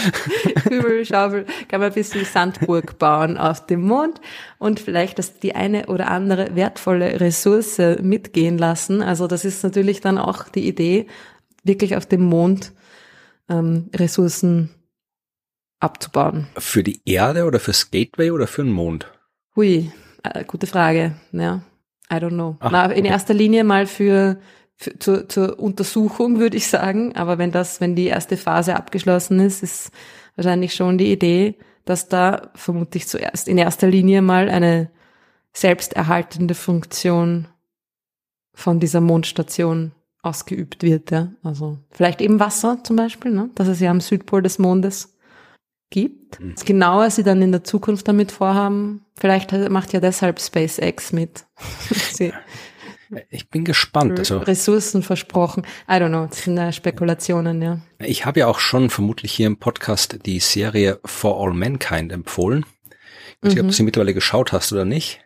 Kübel, 0.66 1.04
Schaufel. 1.04 1.46
Kann 1.68 1.80
man 1.80 1.90
ein 1.90 1.94
bisschen 1.94 2.24
Sandburg 2.24 2.98
bauen 2.98 3.36
auf 3.36 3.66
dem 3.66 3.82
Mond 3.82 4.20
und 4.58 4.80
vielleicht 4.80 5.18
das 5.18 5.38
die 5.38 5.54
eine 5.54 5.86
oder 5.86 6.10
andere 6.10 6.56
wertvolle 6.56 7.20
Ressource 7.20 7.78
mitgehen 8.00 8.58
lassen. 8.58 9.02
Also 9.02 9.26
das 9.26 9.44
ist 9.44 9.62
natürlich 9.62 10.00
dann 10.00 10.18
auch 10.18 10.48
die 10.48 10.66
Idee, 10.66 11.06
wirklich 11.62 11.96
auf 11.96 12.06
dem 12.06 12.22
Mond 12.22 12.72
ähm, 13.48 13.90
Ressourcen 13.94 14.70
abzubauen. 15.80 16.46
Für 16.58 16.82
die 16.82 17.00
Erde 17.04 17.44
oder 17.44 17.60
fürs 17.60 17.90
Gateway 17.90 18.30
oder 18.30 18.46
für 18.46 18.64
den 18.64 18.72
Mond? 18.72 19.10
Hui, 19.54 19.92
äh, 20.22 20.44
gute 20.44 20.66
Frage. 20.66 21.14
Ja. 21.32 21.62
I 22.12 22.16
don't 22.16 22.30
know. 22.30 22.56
Ach, 22.60 22.70
Na, 22.70 22.84
in 22.86 23.00
okay. 23.00 23.08
erster 23.08 23.34
Linie 23.34 23.64
mal 23.64 23.86
für, 23.86 24.38
für 24.76 24.98
zur, 24.98 25.28
zur 25.28 25.58
Untersuchung, 25.58 26.38
würde 26.38 26.56
ich 26.56 26.68
sagen. 26.68 27.14
Aber 27.16 27.38
wenn 27.38 27.52
das, 27.52 27.80
wenn 27.80 27.94
die 27.94 28.06
erste 28.06 28.36
Phase 28.36 28.76
abgeschlossen 28.76 29.40
ist, 29.40 29.62
ist 29.62 29.90
wahrscheinlich 30.36 30.74
schon 30.74 30.98
die 30.98 31.12
Idee, 31.12 31.56
dass 31.84 32.08
da 32.08 32.50
vermutlich 32.54 33.06
zuerst 33.06 33.48
in 33.48 33.58
erster 33.58 33.86
Linie 33.86 34.22
mal 34.22 34.48
eine 34.48 34.90
selbsterhaltende 35.52 36.54
Funktion 36.54 37.48
von 38.52 38.80
dieser 38.80 39.00
Mondstation 39.00 39.92
ausgeübt 40.22 40.82
wird. 40.82 41.10
Ja? 41.10 41.32
Also 41.42 41.78
vielleicht 41.90 42.20
eben 42.20 42.40
Wasser 42.40 42.82
zum 42.82 42.96
Beispiel, 42.96 43.32
ne? 43.32 43.50
das 43.54 43.68
ist 43.68 43.80
ja 43.80 43.90
am 43.90 44.00
Südpol 44.00 44.42
des 44.42 44.58
Mondes 44.58 45.16
gibt. 45.90 46.40
Mhm. 46.40 46.54
Das 46.54 46.64
genauer 46.64 47.10
sie 47.10 47.22
dann 47.22 47.42
in 47.42 47.52
der 47.52 47.64
Zukunft 47.64 48.08
damit 48.08 48.32
vorhaben, 48.32 49.04
vielleicht 49.16 49.52
macht 49.70 49.92
ja 49.92 50.00
deshalb 50.00 50.40
SpaceX 50.40 51.12
mit. 51.12 51.46
ich 53.30 53.50
bin 53.50 53.64
gespannt. 53.64 54.18
Also, 54.18 54.38
Ressourcen 54.38 55.02
versprochen. 55.02 55.64
I 55.88 55.94
don't 55.94 56.08
know, 56.08 56.26
das 56.26 56.44
sind 56.44 56.56
ja 56.56 56.72
Spekulationen, 56.72 57.62
ja. 57.62 57.80
Ich 57.98 58.26
habe 58.26 58.40
ja 58.40 58.46
auch 58.46 58.58
schon 58.58 58.90
vermutlich 58.90 59.32
hier 59.32 59.46
im 59.46 59.58
Podcast 59.58 60.18
die 60.26 60.40
Serie 60.40 61.00
For 61.04 61.40
All 61.40 61.54
Mankind 61.54 62.12
empfohlen. 62.12 62.64
Ich 63.42 63.48
weiß 63.48 63.54
nicht, 63.54 63.56
mhm. 63.56 63.60
ob 63.60 63.66
du 63.68 63.72
sie 63.72 63.82
mittlerweile 63.82 64.14
geschaut 64.14 64.52
hast 64.52 64.72
oder 64.72 64.84
nicht. 64.84 65.20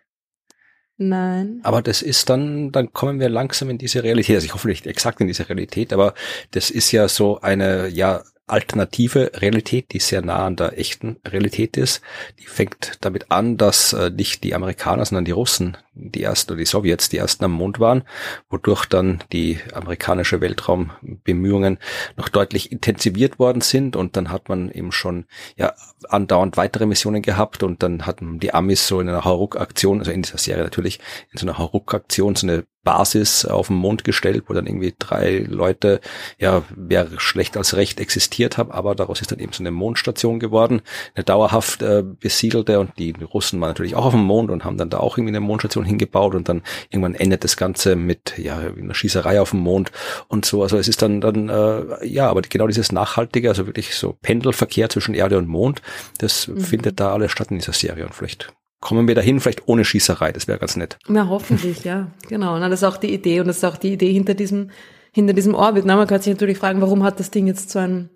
Nein. 0.98 1.60
Aber 1.62 1.80
das 1.80 2.02
ist 2.02 2.28
dann, 2.28 2.72
dann 2.72 2.92
kommen 2.92 3.20
wir 3.20 3.28
langsam 3.28 3.70
in 3.70 3.78
diese 3.78 4.02
Realität. 4.02 4.34
Also 4.34 4.46
ich 4.46 4.54
hoffe 4.54 4.66
nicht 4.66 4.86
exakt 4.86 5.20
in 5.20 5.28
diese 5.28 5.48
Realität, 5.48 5.92
aber 5.92 6.14
das 6.50 6.70
ist 6.70 6.90
ja 6.90 7.06
so 7.08 7.40
eine, 7.40 7.86
ja, 7.86 8.24
alternative 8.48 9.32
Realität, 9.34 9.92
die 9.92 9.98
sehr 9.98 10.22
nah 10.22 10.46
an 10.46 10.56
der 10.56 10.78
echten 10.78 11.16
Realität 11.26 11.76
ist. 11.76 12.02
Die 12.38 12.46
fängt 12.46 12.98
damit 13.00 13.30
an, 13.30 13.56
dass 13.56 13.92
äh, 13.92 14.10
nicht 14.10 14.44
die 14.44 14.54
Amerikaner, 14.54 15.04
sondern 15.04 15.24
die 15.24 15.32
Russen, 15.32 15.76
die 15.94 16.22
ersten 16.22 16.52
oder 16.52 16.58
die 16.58 16.66
Sowjets, 16.66 17.08
die 17.08 17.18
ersten 17.18 17.44
am 17.44 17.52
Mond 17.52 17.80
waren, 17.80 18.04
wodurch 18.48 18.86
dann 18.86 19.22
die 19.32 19.58
amerikanische 19.72 20.40
Weltraumbemühungen 20.40 21.78
noch 22.16 22.28
deutlich 22.28 22.72
intensiviert 22.72 23.38
worden 23.38 23.60
sind 23.60 23.96
und 23.96 24.16
dann 24.16 24.30
hat 24.30 24.48
man 24.48 24.70
eben 24.70 24.92
schon 24.92 25.26
ja 25.56 25.74
andauernd 26.08 26.56
weitere 26.56 26.86
Missionen 26.86 27.22
gehabt 27.22 27.62
und 27.62 27.82
dann 27.82 28.06
hatten 28.06 28.38
die 28.38 28.54
Amis 28.54 28.86
so 28.86 29.00
in 29.00 29.08
einer 29.08 29.24
Hauruck-Aktion, 29.24 29.98
also 29.98 30.12
in 30.12 30.22
dieser 30.22 30.38
Serie 30.38 30.64
natürlich, 30.64 31.00
in 31.32 31.38
so 31.38 31.46
einer 31.46 31.58
Hauruck-Aktion 31.58 32.36
so 32.36 32.46
eine 32.46 32.64
Basis 32.88 33.44
auf 33.44 33.66
den 33.66 33.76
Mond 33.76 34.02
gestellt, 34.02 34.44
wo 34.46 34.54
dann 34.54 34.66
irgendwie 34.66 34.94
drei 34.98 35.44
Leute, 35.46 36.00
ja, 36.38 36.62
wer 36.74 37.06
schlecht 37.18 37.58
als 37.58 37.76
recht 37.76 38.00
existiert 38.00 38.56
haben, 38.56 38.70
aber 38.70 38.94
daraus 38.94 39.20
ist 39.20 39.30
dann 39.30 39.40
eben 39.40 39.52
so 39.52 39.62
eine 39.62 39.72
Mondstation 39.72 40.40
geworden, 40.40 40.80
eine 41.14 41.22
dauerhaft 41.22 41.82
äh, 41.82 42.02
besiedelte 42.02 42.80
und 42.80 42.92
die 42.98 43.12
Russen 43.12 43.60
waren 43.60 43.68
natürlich 43.68 43.94
auch 43.94 44.06
auf 44.06 44.14
dem 44.14 44.22
Mond 44.22 44.50
und 44.50 44.64
haben 44.64 44.78
dann 44.78 44.88
da 44.88 45.00
auch 45.00 45.18
irgendwie 45.18 45.36
eine 45.36 45.40
Mondstation 45.40 45.84
hingebaut 45.84 46.34
und 46.34 46.48
dann 46.48 46.62
irgendwann 46.88 47.14
endet 47.14 47.44
das 47.44 47.58
Ganze 47.58 47.94
mit, 47.94 48.38
ja, 48.38 48.56
einer 48.56 48.94
Schießerei 48.94 49.38
auf 49.38 49.50
dem 49.50 49.60
Mond 49.60 49.92
und 50.28 50.46
so, 50.46 50.62
also 50.62 50.78
es 50.78 50.88
ist 50.88 51.02
dann, 51.02 51.20
dann, 51.20 51.50
äh, 51.50 52.06
ja, 52.06 52.30
aber 52.30 52.40
genau 52.40 52.68
dieses 52.68 52.90
Nachhaltige, 52.90 53.50
also 53.50 53.66
wirklich 53.66 53.96
so 53.96 54.14
Pendelverkehr 54.22 54.88
zwischen 54.88 55.12
Erde 55.12 55.36
und 55.36 55.46
Mond, 55.46 55.82
das 56.20 56.48
mhm. 56.48 56.58
findet 56.58 57.00
da 57.00 57.12
alles 57.12 57.32
statt 57.32 57.50
in 57.50 57.58
dieser 57.58 57.74
Serie 57.74 58.06
und 58.06 58.14
vielleicht 58.14 58.54
kommen 58.80 59.08
wir 59.08 59.14
dahin, 59.14 59.40
vielleicht 59.40 59.66
ohne 59.66 59.84
Schießerei, 59.84 60.32
das 60.32 60.46
wäre 60.46 60.58
ganz 60.58 60.76
nett. 60.76 60.98
Ja, 61.08 61.28
hoffentlich, 61.28 61.84
ja, 61.84 62.08
genau. 62.28 62.58
Na, 62.58 62.68
das 62.68 62.82
ist 62.82 62.88
auch 62.88 62.96
die 62.96 63.12
Idee 63.12 63.40
und 63.40 63.48
das 63.48 63.58
ist 63.58 63.64
auch 63.64 63.76
die 63.76 63.92
Idee 63.92 64.12
hinter 64.12 64.34
diesem, 64.34 64.70
hinter 65.12 65.32
diesem 65.32 65.54
Orbit. 65.54 65.84
Na, 65.84 65.96
man 65.96 66.06
kann 66.06 66.20
sich 66.20 66.32
natürlich 66.32 66.58
fragen, 66.58 66.80
warum 66.80 67.02
hat 67.02 67.18
das 67.18 67.30
Ding 67.30 67.46
jetzt 67.46 67.70
so 67.70 67.80
ein 67.80 68.10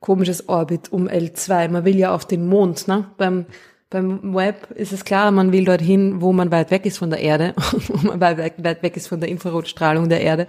komisches 0.00 0.48
Orbit 0.48 0.92
um 0.92 1.08
L2? 1.08 1.68
Man 1.68 1.84
will 1.84 1.96
ja 1.96 2.14
auf 2.14 2.26
den 2.26 2.46
Mond, 2.46 2.88
ne? 2.88 3.10
Beim, 3.16 3.46
beim 3.88 4.34
Web 4.34 4.70
ist 4.72 4.92
es 4.92 5.04
klar, 5.04 5.30
man 5.30 5.52
will 5.52 5.64
dorthin, 5.64 6.20
wo 6.20 6.32
man 6.32 6.50
weit 6.50 6.70
weg 6.70 6.84
ist 6.84 6.98
von 6.98 7.10
der 7.10 7.20
Erde, 7.20 7.54
wo 7.88 8.06
man 8.06 8.20
weit, 8.20 8.62
weit 8.62 8.82
weg 8.82 8.96
ist 8.96 9.08
von 9.08 9.20
der 9.20 9.30
Infrarotstrahlung 9.30 10.08
der 10.08 10.20
Erde. 10.20 10.46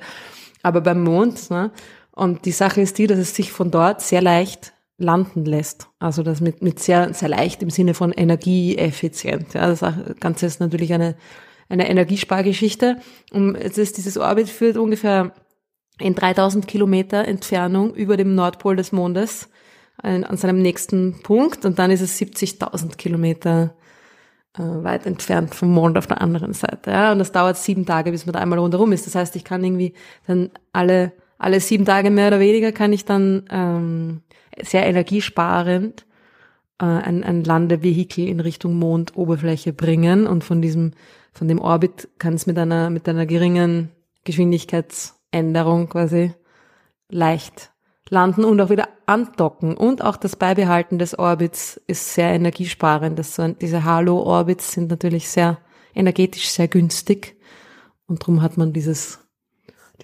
Aber 0.62 0.82
beim 0.82 1.04
Mond, 1.04 1.50
ne? 1.50 1.72
Und 2.12 2.46
die 2.46 2.52
Sache 2.52 2.82
ist 2.82 2.98
die, 2.98 3.08
dass 3.08 3.18
es 3.18 3.34
sich 3.34 3.52
von 3.52 3.72
dort 3.72 4.02
sehr 4.02 4.22
leicht 4.22 4.74
landen 5.04 5.46
lässt. 5.46 5.90
Also 6.00 6.24
das 6.24 6.42
mit, 6.42 6.62
mit 6.62 6.80
sehr, 6.80 7.14
sehr 7.14 7.30
leicht 7.30 7.62
im 7.62 7.70
Sinne 7.70 7.94
von 7.94 8.12
energieeffizient. 8.12 9.54
Ja, 9.54 9.68
das 9.68 9.84
Ganze 10.20 10.48
ist 10.48 10.60
natürlich 10.60 10.94
eine, 10.94 11.16
eine 11.70 11.90
Energiespargeschichte. 11.90 12.98
Und 13.32 13.56
es 13.56 13.78
ist, 13.78 13.98
dieses 13.98 14.18
Orbit 14.18 14.50
führt 14.50 14.78
ungefähr 14.78 15.34
in 16.00 16.16
3000 16.16 16.68
Kilometer 16.68 17.28
Entfernung 17.28 17.94
über 17.94 18.18
dem 18.18 18.34
Nordpol 18.34 18.76
des 18.76 18.92
Mondes 18.92 19.50
an, 19.98 20.38
seinem 20.38 20.62
nächsten 20.62 21.22
Punkt 21.22 21.66
und 21.66 21.78
dann 21.80 21.92
ist 21.92 22.02
es 22.02 22.20
70.000 22.20 22.98
Kilometer 22.98 23.76
äh, 24.58 24.62
weit 24.62 25.06
entfernt 25.06 25.56
vom 25.56 25.72
Mond 25.72 25.98
auf 25.98 26.08
der 26.08 26.22
anderen 26.22 26.54
Seite. 26.54 26.92
Ja, 26.92 27.12
und 27.12 27.20
das 27.20 27.32
dauert 27.32 27.58
sieben 27.58 27.86
Tage, 27.86 28.12
bis 28.12 28.26
man 28.26 28.34
da 28.34 28.40
einmal 28.40 28.60
rundherum 28.60 28.92
ist. 28.92 29.06
Das 29.06 29.16
heißt, 29.16 29.36
ich 29.36 29.44
kann 29.44 29.64
irgendwie 29.64 29.94
dann 30.28 30.52
alle 30.72 31.14
alle 31.44 31.60
sieben 31.60 31.86
Tage 31.86 32.10
mehr 32.10 32.28
oder 32.28 32.40
weniger 32.40 32.72
kann 32.72 32.94
ich 32.94 33.06
dann 33.06 33.44
ähm, 33.50 34.22
sehr 34.62 34.86
energiesparend 34.86 36.06
äh, 36.80 36.86
ein, 36.86 37.24
ein 37.24 37.44
Landevehikel 37.44 38.28
in 38.28 38.40
Richtung 38.40 38.76
Mondoberfläche 38.76 39.74
bringen 39.74 40.28
und 40.28 40.44
von 40.44 40.62
diesem, 40.62 40.92
von 41.34 41.48
dem 41.48 41.60
Orbit 41.60 42.10
kann 42.18 42.34
es 42.34 42.46
mit 42.46 42.58
einer, 42.58 42.90
mit 42.90 43.08
einer 43.08 43.26
geringen 43.26 43.90
Geschwindigkeitsänderung 44.24 45.90
quasi 45.90 46.34
leicht 47.10 47.72
landen 48.10 48.46
und 48.46 48.60
auch 48.62 48.70
wieder 48.70 48.90
andocken. 49.06 49.76
Und 49.76 50.04
auch 50.04 50.18
das 50.18 50.36
Beibehalten 50.36 51.00
des 51.00 51.18
Orbits 51.18 51.82
ist 51.88 52.14
sehr 52.14 52.30
energiesparend. 52.30 53.18
Das 53.18 53.42
diese 53.60 53.84
Halo-Orbits 53.84 54.72
sind 54.72 54.90
natürlich 54.90 55.30
sehr 55.30 55.58
energetisch 55.96 56.50
sehr 56.50 56.68
günstig. 56.68 57.38
Und 58.08 58.22
darum 58.22 58.42
hat 58.42 58.58
man 58.58 58.74
dieses 58.74 59.23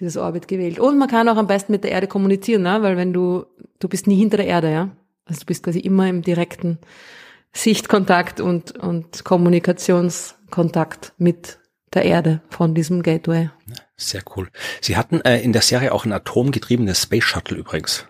dieses 0.00 0.16
Orbit 0.16 0.48
gewählt. 0.48 0.78
Und 0.78 0.98
man 0.98 1.08
kann 1.08 1.28
auch 1.28 1.36
am 1.36 1.46
besten 1.46 1.72
mit 1.72 1.84
der 1.84 1.92
Erde 1.92 2.06
kommunizieren, 2.06 2.62
ne? 2.62 2.82
weil 2.82 2.96
wenn 2.96 3.12
du, 3.12 3.44
du 3.78 3.88
bist 3.88 4.06
nie 4.06 4.16
hinter 4.16 4.38
der 4.38 4.46
Erde, 4.46 4.72
ja. 4.72 4.90
Also 5.26 5.40
du 5.40 5.46
bist 5.46 5.62
quasi 5.62 5.78
immer 5.78 6.08
im 6.08 6.22
direkten 6.22 6.78
Sichtkontakt 7.52 8.40
und, 8.40 8.76
und 8.78 9.24
Kommunikationskontakt 9.24 11.12
mit 11.18 11.58
der 11.92 12.04
Erde 12.04 12.40
von 12.50 12.74
diesem 12.74 13.02
Gateway. 13.02 13.50
Sehr 13.96 14.22
cool. 14.36 14.48
Sie 14.80 14.96
hatten 14.96 15.20
äh, 15.20 15.40
in 15.40 15.52
der 15.52 15.62
Serie 15.62 15.92
auch 15.92 16.04
ein 16.04 16.12
atomgetriebenes 16.12 17.02
Space 17.02 17.24
Shuttle 17.24 17.58
übrigens. 17.58 18.06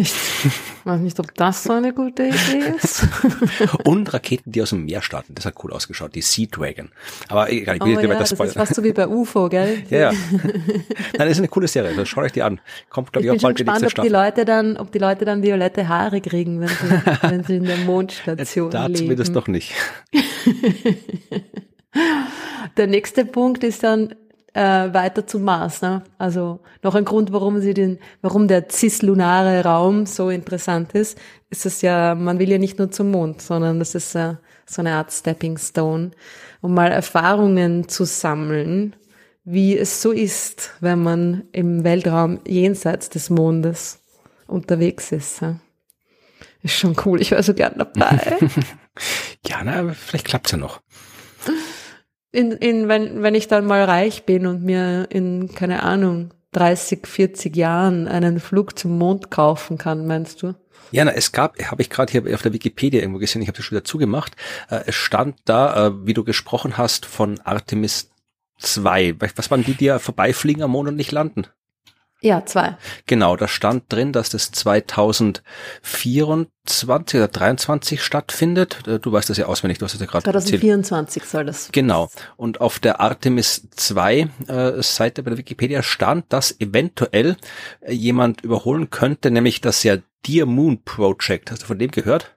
Ich 0.00 0.50
weiß 0.84 1.00
nicht, 1.00 1.18
ob 1.20 1.34
das 1.34 1.64
so 1.64 1.72
eine 1.72 1.92
gute 1.92 2.24
Idee 2.24 2.74
ist. 2.76 3.06
Und 3.84 4.12
Raketen, 4.12 4.50
die 4.50 4.62
aus 4.62 4.70
dem 4.70 4.84
Meer 4.84 5.02
starten. 5.02 5.34
Das 5.34 5.46
hat 5.46 5.54
cool 5.62 5.72
ausgeschaut. 5.72 6.14
Die 6.14 6.22
Sea 6.22 6.46
Dragon. 6.50 6.90
Aber 7.28 7.50
egal, 7.50 7.76
ich 7.76 7.84
will 7.84 7.96
oh, 7.96 8.00
ja, 8.00 8.18
das 8.18 8.30
Das 8.30 8.40
ist 8.40 8.54
fast 8.54 8.74
so 8.74 8.82
wie 8.82 8.92
bei 8.92 9.06
UFO, 9.06 9.48
gell? 9.48 9.84
ja, 9.90 9.98
ja. 9.98 10.12
Nein, 10.12 10.48
das 11.16 11.32
ist 11.32 11.38
eine 11.38 11.48
coole 11.48 11.68
Serie. 11.68 11.94
Das 11.94 12.08
schaut 12.08 12.24
euch 12.24 12.32
die 12.32 12.42
an. 12.42 12.60
Kommt, 12.90 13.12
glaube 13.12 13.26
ich, 13.26 13.30
auch 13.30 13.40
bald 13.40 13.56
gespannt, 13.56 13.78
die 13.78 13.84
nächste 13.84 14.00
ob 14.00 14.06
die 14.06 14.12
Leute 14.12 14.44
dann, 14.44 14.76
ob 14.76 14.92
die 14.92 14.98
Leute 14.98 15.24
dann 15.24 15.42
violette 15.42 15.88
Haare 15.88 16.20
kriegen, 16.20 16.60
wenn 16.60 16.68
sie, 16.68 17.22
wenn 17.22 17.44
sie 17.44 17.56
in 17.56 17.64
der 17.64 17.78
Mondstation 17.78 18.70
da 18.70 18.86
leben. 18.86 18.94
Da 18.94 18.98
zumindest 18.98 19.34
noch 19.34 19.48
nicht. 19.48 19.72
der 22.76 22.86
nächste 22.86 23.24
Punkt 23.24 23.62
ist 23.62 23.82
dann, 23.82 24.14
äh, 24.54 24.94
weiter 24.94 25.26
zum 25.26 25.42
Mars. 25.42 25.82
Ne? 25.82 26.02
Also 26.16 26.60
noch 26.82 26.94
ein 26.94 27.04
Grund, 27.04 27.32
warum 27.32 27.60
sie 27.60 27.74
den, 27.74 27.98
warum 28.22 28.48
der 28.48 28.68
cislunare 28.68 29.64
Raum 29.64 30.06
so 30.06 30.30
interessant 30.30 30.92
ist, 30.92 31.18
ist 31.50 31.66
es 31.66 31.82
ja, 31.82 32.14
man 32.14 32.38
will 32.38 32.48
ja 32.48 32.58
nicht 32.58 32.78
nur 32.78 32.90
zum 32.90 33.10
Mond, 33.10 33.42
sondern 33.42 33.78
das 33.78 33.94
ist 33.94 34.14
äh, 34.14 34.34
so 34.64 34.80
eine 34.80 34.94
Art 34.94 35.12
Stepping 35.12 35.58
Stone, 35.58 36.12
um 36.62 36.72
mal 36.72 36.90
Erfahrungen 36.90 37.88
zu 37.88 38.04
sammeln, 38.04 38.96
wie 39.44 39.76
es 39.76 40.00
so 40.00 40.12
ist, 40.12 40.70
wenn 40.80 41.02
man 41.02 41.44
im 41.52 41.84
Weltraum 41.84 42.40
jenseits 42.46 43.10
des 43.10 43.28
Mondes 43.28 44.00
unterwegs 44.46 45.12
ist. 45.12 45.42
Ja? 45.42 45.58
Ist 46.62 46.74
schon 46.74 46.96
cool, 47.04 47.20
ich 47.20 47.32
wäre 47.32 47.42
so 47.42 47.54
gern 47.54 47.74
dabei. 47.76 48.38
ja, 49.46 49.62
na, 49.64 49.92
vielleicht 49.92 50.26
klappt's 50.26 50.52
ja 50.52 50.58
noch 50.58 50.80
in, 52.34 52.52
in, 52.52 52.88
wenn, 52.88 53.22
wenn 53.22 53.34
ich 53.34 53.48
dann 53.48 53.66
mal 53.66 53.84
reich 53.84 54.24
bin 54.24 54.46
und 54.46 54.62
mir 54.62 55.06
in, 55.10 55.52
keine 55.54 55.82
Ahnung, 55.82 56.32
30, 56.52 57.06
40 57.06 57.56
Jahren 57.56 58.08
einen 58.08 58.40
Flug 58.40 58.78
zum 58.78 58.98
Mond 58.98 59.30
kaufen 59.30 59.78
kann, 59.78 60.06
meinst 60.06 60.42
du? 60.42 60.54
Ja, 60.90 61.04
na, 61.04 61.12
es 61.12 61.32
gab, 61.32 61.60
habe 61.62 61.82
ich 61.82 61.90
gerade 61.90 62.12
hier 62.12 62.34
auf 62.34 62.42
der 62.42 62.52
Wikipedia 62.52 63.00
irgendwo 63.00 63.18
gesehen, 63.18 63.42
ich 63.42 63.48
habe 63.48 63.56
das 63.56 63.64
schon 63.64 63.76
wieder 63.76 63.84
zugemacht, 63.84 64.36
äh, 64.70 64.80
es 64.86 64.94
stand 64.94 65.36
da, 65.44 65.86
äh, 65.86 66.06
wie 66.06 66.14
du 66.14 66.24
gesprochen 66.24 66.76
hast, 66.76 67.06
von 67.06 67.40
Artemis 67.40 68.10
2. 68.58 69.16
Was 69.36 69.50
waren 69.50 69.64
die, 69.64 69.74
die 69.74 69.86
ja 69.86 69.98
vorbeifliegen 69.98 70.62
am 70.62 70.72
Mond 70.72 70.88
und 70.88 70.96
nicht 70.96 71.12
landen? 71.12 71.46
Ja, 72.24 72.44
zwei. 72.46 72.76
Genau, 73.04 73.36
da 73.36 73.46
stand 73.46 73.92
drin, 73.92 74.14
dass 74.14 74.30
das 74.30 74.50
2024 74.50 77.20
oder 77.20 77.28
23 77.28 78.02
stattfindet. 78.02 78.88
Äh, 78.88 78.98
du 78.98 79.12
weißt 79.12 79.28
das 79.28 79.36
ja 79.36 79.44
auswendig, 79.44 79.76
du 79.76 79.84
hast 79.84 79.92
es 79.92 80.00
ja 80.00 80.06
gerade 80.06 80.24
2024 80.24 81.22
erzählt. 81.22 81.30
soll 81.30 81.44
das. 81.44 81.68
Genau. 81.70 82.08
Und 82.38 82.62
auf 82.62 82.78
der 82.78 83.02
Artemis 83.02 83.68
2 83.76 84.28
äh, 84.48 84.82
Seite 84.82 85.22
bei 85.22 85.32
der 85.32 85.38
Wikipedia 85.38 85.82
stand, 85.82 86.32
dass 86.32 86.58
eventuell 86.58 87.36
äh, 87.82 87.92
jemand 87.92 88.40
überholen 88.40 88.88
könnte, 88.88 89.30
nämlich 89.30 89.60
das 89.60 89.82
ja 89.82 89.98
Dear 90.24 90.46
Moon 90.46 90.82
Project. 90.82 91.50
Hast 91.50 91.64
du 91.64 91.66
von 91.66 91.78
dem 91.78 91.90
gehört? 91.90 92.34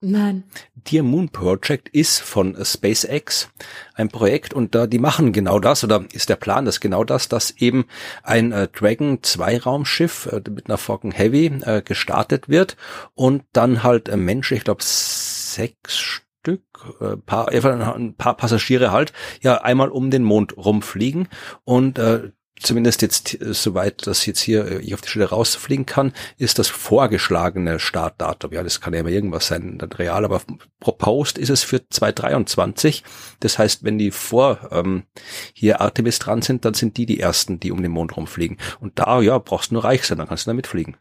Nein. 0.00 0.44
Dear 0.76 1.02
Moon 1.02 1.28
Project 1.28 1.88
ist 1.88 2.20
von 2.20 2.56
SpaceX 2.64 3.50
ein 3.94 4.08
Projekt 4.08 4.54
und 4.54 4.76
da 4.76 4.86
die 4.86 5.00
machen 5.00 5.32
genau 5.32 5.58
das 5.58 5.82
oder 5.82 6.04
ist 6.12 6.28
der 6.28 6.36
Plan, 6.36 6.64
dass 6.64 6.78
genau 6.78 7.02
das, 7.02 7.28
dass 7.28 7.50
eben 7.50 7.84
ein 8.22 8.52
äh, 8.52 8.68
Dragon 8.68 9.22
2 9.22 9.58
Raumschiff 9.58 10.26
äh, 10.26 10.40
mit 10.50 10.68
einer 10.68 10.78
Falcon 10.78 11.10
Heavy 11.10 11.46
äh, 11.62 11.82
gestartet 11.82 12.48
wird 12.48 12.76
und 13.14 13.42
dann 13.52 13.82
halt 13.82 14.08
äh, 14.08 14.16
Menschen, 14.16 14.56
ich 14.56 14.62
glaube 14.62 14.84
sechs 14.84 15.96
Stück, 15.96 16.62
äh, 17.00 17.16
paar, 17.16 17.48
ein 17.48 18.14
paar 18.14 18.36
Passagiere 18.36 18.92
halt, 18.92 19.12
ja 19.40 19.62
einmal 19.62 19.88
um 19.88 20.12
den 20.12 20.22
Mond 20.22 20.56
rumfliegen 20.56 21.26
und 21.64 21.98
äh, 21.98 22.30
zumindest 22.60 23.02
jetzt 23.02 23.40
äh, 23.40 23.54
soweit 23.54 24.06
das 24.06 24.26
jetzt 24.26 24.40
hier 24.40 24.66
äh, 24.66 24.78
ich 24.80 24.94
auf 24.94 25.00
die 25.00 25.08
Stelle 25.08 25.26
rausfliegen 25.26 25.86
kann, 25.86 26.12
ist 26.36 26.58
das 26.58 26.68
vorgeschlagene 26.68 27.78
Startdatum. 27.78 28.52
Ja, 28.52 28.62
das 28.62 28.80
kann 28.80 28.94
ja 28.94 29.00
immer 29.00 29.10
irgendwas 29.10 29.48
sein, 29.48 29.78
dann 29.78 29.92
real, 29.92 30.24
aber 30.24 30.42
proposed 30.80 31.38
ist 31.38 31.50
es 31.50 31.62
für 31.62 31.88
2023. 31.88 33.04
Das 33.40 33.58
heißt, 33.58 33.84
wenn 33.84 33.98
die 33.98 34.10
vor 34.10 34.68
ähm, 34.70 35.04
hier 35.52 35.80
Artemis 35.80 36.18
dran 36.18 36.42
sind, 36.42 36.64
dann 36.64 36.74
sind 36.74 36.96
die 36.96 37.06
die 37.06 37.20
ersten, 37.20 37.60
die 37.60 37.72
um 37.72 37.82
den 37.82 37.92
Mond 37.92 38.16
rumfliegen. 38.16 38.58
Und 38.80 38.98
da, 38.98 39.20
ja, 39.20 39.38
brauchst 39.38 39.70
du 39.70 39.74
nur 39.74 39.84
reich 39.84 40.04
sein, 40.04 40.18
dann 40.18 40.28
kannst 40.28 40.46
du 40.46 40.50
damit 40.50 40.66
fliegen. 40.66 40.96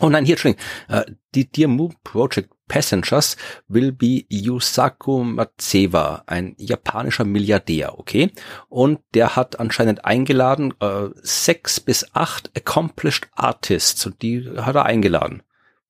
Oh 0.00 0.08
nein, 0.08 0.24
hier, 0.24 0.34
Entschuldigung. 0.34 0.64
Uh, 0.90 1.02
die 1.34 1.50
Dear 1.50 1.68
Moon 1.68 1.94
Project 2.04 2.50
Passengers 2.70 3.36
will 3.68 3.90
be 3.90 4.24
Yusaku 4.28 5.24
Matsewa, 5.24 6.22
ein 6.26 6.54
japanischer 6.56 7.24
Milliardär, 7.24 7.98
okay? 7.98 8.30
Und 8.68 9.00
der 9.14 9.34
hat 9.34 9.58
anscheinend 9.58 10.04
eingeladen 10.04 10.72
äh, 10.80 11.08
sechs 11.20 11.80
bis 11.80 12.14
acht 12.14 12.50
accomplished 12.56 13.28
artists 13.34 14.06
und 14.06 14.22
die 14.22 14.48
hat 14.56 14.76
er 14.76 14.86
eingeladen. 14.86 15.42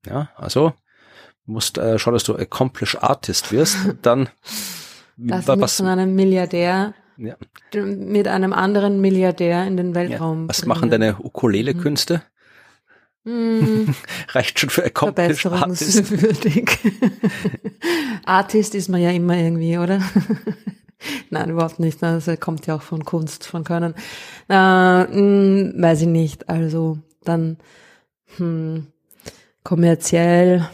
Ja, 0.07 0.31
also 0.37 0.73
musst 1.45 1.77
äh, 1.77 1.99
schauen, 1.99 2.15
dass 2.15 2.25
du 2.25 2.35
accomplished 2.35 3.03
Artist 3.03 3.53
wirst, 3.53 3.77
dann 4.03 4.31
das 5.19 5.47
was 5.47 5.77
von 5.77 5.87
einem 5.87 6.15
Milliardär 6.15 6.95
ja. 7.19 7.37
mit 7.75 8.27
einem 8.27 8.55
anderen 8.55 9.03
Milliardär 9.03 9.67
in 9.67 9.77
den 9.77 9.95
Weltraum. 9.95 10.43
Ja. 10.43 10.49
Was 10.49 10.61
bringen. 10.61 10.69
machen 10.69 10.91
deine 10.91 11.17
Ukulele-Künste? 11.19 12.23
Mm. 13.25 13.91
Reicht 14.29 14.59
schon 14.59 14.71
für 14.71 14.85
accomplished 14.85 15.47
Artist. 15.47 16.13
Artist 18.25 18.75
ist 18.75 18.89
man 18.89 19.01
ja 19.01 19.11
immer 19.11 19.37
irgendwie, 19.37 19.79
oder? 19.79 20.01
Nein, 21.31 21.51
überhaupt 21.51 21.81
nicht. 21.81 22.03
Das 22.03 22.29
kommt 22.41 22.67
ja 22.67 22.77
auch 22.77 22.83
von 22.83 23.05
Kunst, 23.05 23.47
von 23.47 23.65
Können. 23.65 23.95
Äh, 24.49 24.55
mh, 24.55 25.07
hm, 25.07 25.75
weiß 25.77 26.03
ich 26.03 26.09
nicht. 26.09 26.49
Also 26.49 26.99
dann 27.25 27.59
hm, 28.37 28.87
kommerziell 29.65 30.69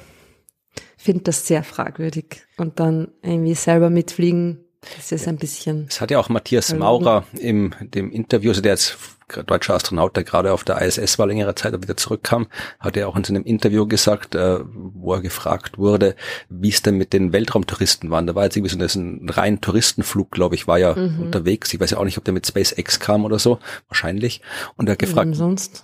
finde 0.97 1.25
das 1.25 1.47
sehr 1.47 1.63
fragwürdig. 1.63 2.43
Und 2.57 2.81
dann 2.81 3.09
irgendwie 3.23 3.55
selber 3.55 3.91
mitfliegen, 3.91 4.65
das 4.97 5.13
ist 5.13 5.29
ein 5.29 5.37
bisschen. 5.37 5.87
Es 5.89 6.01
hat 6.01 6.11
ja 6.11 6.19
auch 6.19 6.29
Matthias 6.29 6.75
Maurer 6.75 7.25
im 7.39 7.75
dem 7.81 8.11
Interview, 8.11 8.51
also 8.51 8.61
der 8.61 8.73
jetzt 8.73 9.16
deutscher 9.47 9.75
Astronaut, 9.75 10.17
der 10.17 10.25
gerade 10.25 10.53
auf 10.53 10.65
der 10.65 10.81
ISS 10.81 11.19
war 11.19 11.27
längere 11.27 11.55
Zeit, 11.55 11.75
aber 11.75 11.83
wieder 11.83 11.97
zurückkam, 11.97 12.47
hat 12.79 12.97
er 12.97 13.09
auch 13.09 13.17
in 13.17 13.25
seinem 13.25 13.45
Interview 13.45 13.87
gesagt, 13.87 14.35
äh, 14.35 14.61
wo 14.63 15.15
er 15.15 15.21
gefragt 15.21 15.79
wurde, 15.79 16.15
wie 16.49 16.69
es 16.69 16.83
denn 16.83 16.97
mit 16.97 17.13
den 17.13 17.33
Weltraumtouristen 17.33 18.11
waren. 18.11 18.27
Da 18.27 18.35
war 18.35 18.45
jetzt 18.45 18.57
irgendwie 18.57 18.89
so 18.89 18.99
ein 18.99 19.29
rein 19.29 19.61
Touristenflug, 19.61 20.31
glaube 20.31 20.55
ich, 20.55 20.69
war 20.69 20.79
ja 20.79 20.95
mhm. 20.95 21.23
unterwegs. 21.23 21.73
Ich 21.75 21.81
weiß 21.81 21.91
ja 21.91 21.99
auch 21.99 22.05
nicht, 22.05 22.19
ob 22.19 22.25
der 22.25 22.35
mit 22.35 22.47
SpaceX 22.47 23.01
kam 23.01 23.25
oder 23.25 23.39
so, 23.39 23.59
wahrscheinlich. 23.89 24.43
Und 24.77 24.89
er 24.89 24.93
hat 24.93 24.99
gefragt, 25.01 25.37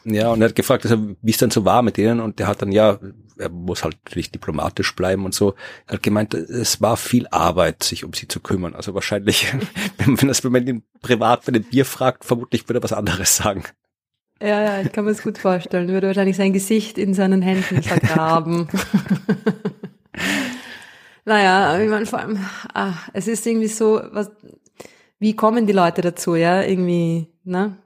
ja, 0.05 0.31
und 0.31 0.41
er 0.41 0.49
hat 0.49 0.55
gefragt, 0.55 0.85
also, 0.85 0.97
wie 1.21 1.31
es 1.31 1.39
dann 1.39 1.51
so 1.51 1.65
war 1.65 1.83
mit 1.83 1.97
denen. 1.97 2.21
Und 2.21 2.39
der 2.39 2.47
hat 2.47 2.63
dann 2.63 2.73
ja, 2.73 2.99
er 3.43 3.49
muss 3.49 3.85
halt 3.85 3.99
natürlich 4.05 4.31
diplomatisch 4.31 4.95
bleiben 4.95 5.25
und 5.25 5.35
so. 5.35 5.55
Er 5.87 5.95
hat 5.95 6.03
gemeint, 6.03 6.35
es 6.35 6.81
war 6.81 6.97
viel 6.97 7.27
Arbeit, 7.29 7.83
sich 7.83 8.05
um 8.05 8.13
sie 8.13 8.29
zu 8.29 8.41
kümmern. 8.41 8.75
Also 8.75 8.95
wahrscheinlich, 8.95 9.53
wenn, 9.99 10.29
das, 10.29 10.45
wenn 10.45 10.53
man 10.53 10.67
ihn 10.67 10.83
privat 11.03 11.45
für 11.45 11.53
ein 11.53 11.65
Bier 11.65 11.85
fragt, 11.85 12.25
vermutlich 12.25 12.69
würde 12.69 12.79
er 12.79 12.83
was 12.83 12.93
anderes 12.93 13.37
sagen. 13.37 13.65
Ja, 14.41 14.61
ja, 14.63 14.81
ich 14.81 14.91
kann 14.93 15.05
mir 15.05 15.13
das 15.13 15.23
gut 15.23 15.39
vorstellen. 15.39 15.89
Würde 15.89 16.09
wahrscheinlich 16.09 16.37
sein 16.37 16.53
Gesicht 16.53 16.99
in 16.99 17.15
seinen 17.15 17.43
Händen 17.43 17.83
vergraben. 17.83 18.69
naja, 21.25 21.79
ich 21.79 21.89
meine, 21.89 22.07
vor 22.07 22.19
allem, 22.19 22.45
ah, 22.75 22.95
es 23.13 23.29
ist 23.29 23.47
irgendwie 23.47 23.69
so, 23.69 24.01
was, 24.11 24.31
wie 25.19 25.37
kommen 25.37 25.67
die 25.67 25.73
Leute 25.73 26.01
dazu, 26.01 26.35
ja, 26.35 26.63
irgendwie, 26.63 27.29
ne? 27.45 27.77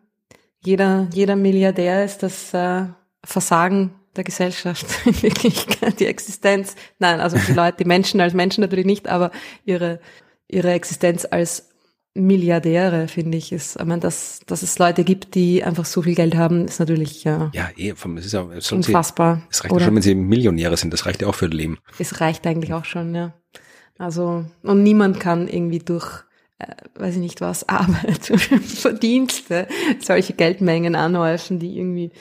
Jeder, 0.65 1.07
jeder 1.13 1.37
Milliardär 1.37 2.05
ist 2.05 2.23
das 2.23 2.53
äh, 2.55 2.87
Versagen 3.23 3.95
der 4.17 4.25
Gesellschaft 4.25 4.87
in 5.05 5.23
Wirklichkeit, 5.23 6.01
die 6.01 6.07
Existenz. 6.07 6.75
Nein, 6.99 7.21
also 7.21 7.37
die 7.39 7.53
Leute, 7.53 7.79
die 7.79 7.85
Menschen 7.85 8.21
als 8.21 8.35
Menschen 8.35 8.61
natürlich 8.61 8.87
nicht, 8.87 9.09
aber 9.09 9.31
ihre, 9.65 10.01
ihre 10.49 10.73
Existenz 10.73 11.27
als 11.31 11.69
Milliardäre, 12.17 13.09
finde 13.09 13.37
ich, 13.37 13.53
ist, 13.53 13.77
ich 13.77 13.85
meine, 13.85 14.01
dass, 14.01 14.41
dass 14.47 14.63
es 14.63 14.79
Leute 14.79 15.05
gibt, 15.05 15.35
die 15.35 15.63
einfach 15.63 15.85
so 15.85 16.03
viel 16.03 16.15
Geld 16.15 16.35
haben, 16.35 16.67
ist 16.67 16.81
natürlich 16.81 17.25
ja, 17.25 17.51
ja 17.55 17.69
eh, 17.77 17.95
vom, 17.95 18.17
es 18.17 18.27
ist 18.27 18.33
ja 18.33 18.41
unfassbar. 18.71 19.43
es 19.51 19.63
reicht 19.63 19.75
ja 19.75 19.81
schon, 19.81 19.95
wenn 19.95 20.03
sie 20.03 20.15
Millionäre 20.15 20.77
sind, 20.77 20.93
das 20.93 21.07
reicht 21.07 21.23
ja 21.23 21.29
auch 21.29 21.35
für 21.35 21.49
das 21.49 21.57
Leben. 21.57 21.79
Es 21.99 22.21
reicht 22.21 22.47
eigentlich 22.47 22.73
auch 22.73 22.85
schon, 22.85 23.15
ja. 23.15 23.35
Also, 23.99 24.45
und 24.63 24.83
niemand 24.83 25.21
kann 25.21 25.49
irgendwie 25.49 25.79
durch, 25.79 26.25
äh, 26.59 26.75
weiß 26.95 27.15
ich 27.15 27.21
nicht 27.21 27.41
was, 27.41 27.69
Arbeit 27.69 28.25
Verdienste 28.25 29.69
solche 30.01 30.33
Geldmengen 30.33 30.95
anhäufen, 30.95 31.59
die 31.59 31.79
irgendwie, 31.79 32.13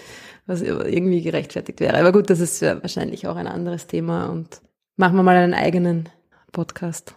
was 0.45 0.61
irgendwie 0.61 1.21
gerechtfertigt 1.21 1.79
wäre. 1.79 1.97
Aber 1.97 2.11
gut, 2.11 2.29
das 2.29 2.39
ist 2.39 2.61
ja 2.61 2.81
wahrscheinlich 2.81 3.27
auch 3.27 3.35
ein 3.35 3.47
anderes 3.47 3.87
Thema 3.87 4.27
und 4.27 4.61
machen 4.95 5.15
wir 5.15 5.23
mal 5.23 5.35
einen 5.35 5.53
eigenen 5.53 6.09
Podcast. 6.51 7.15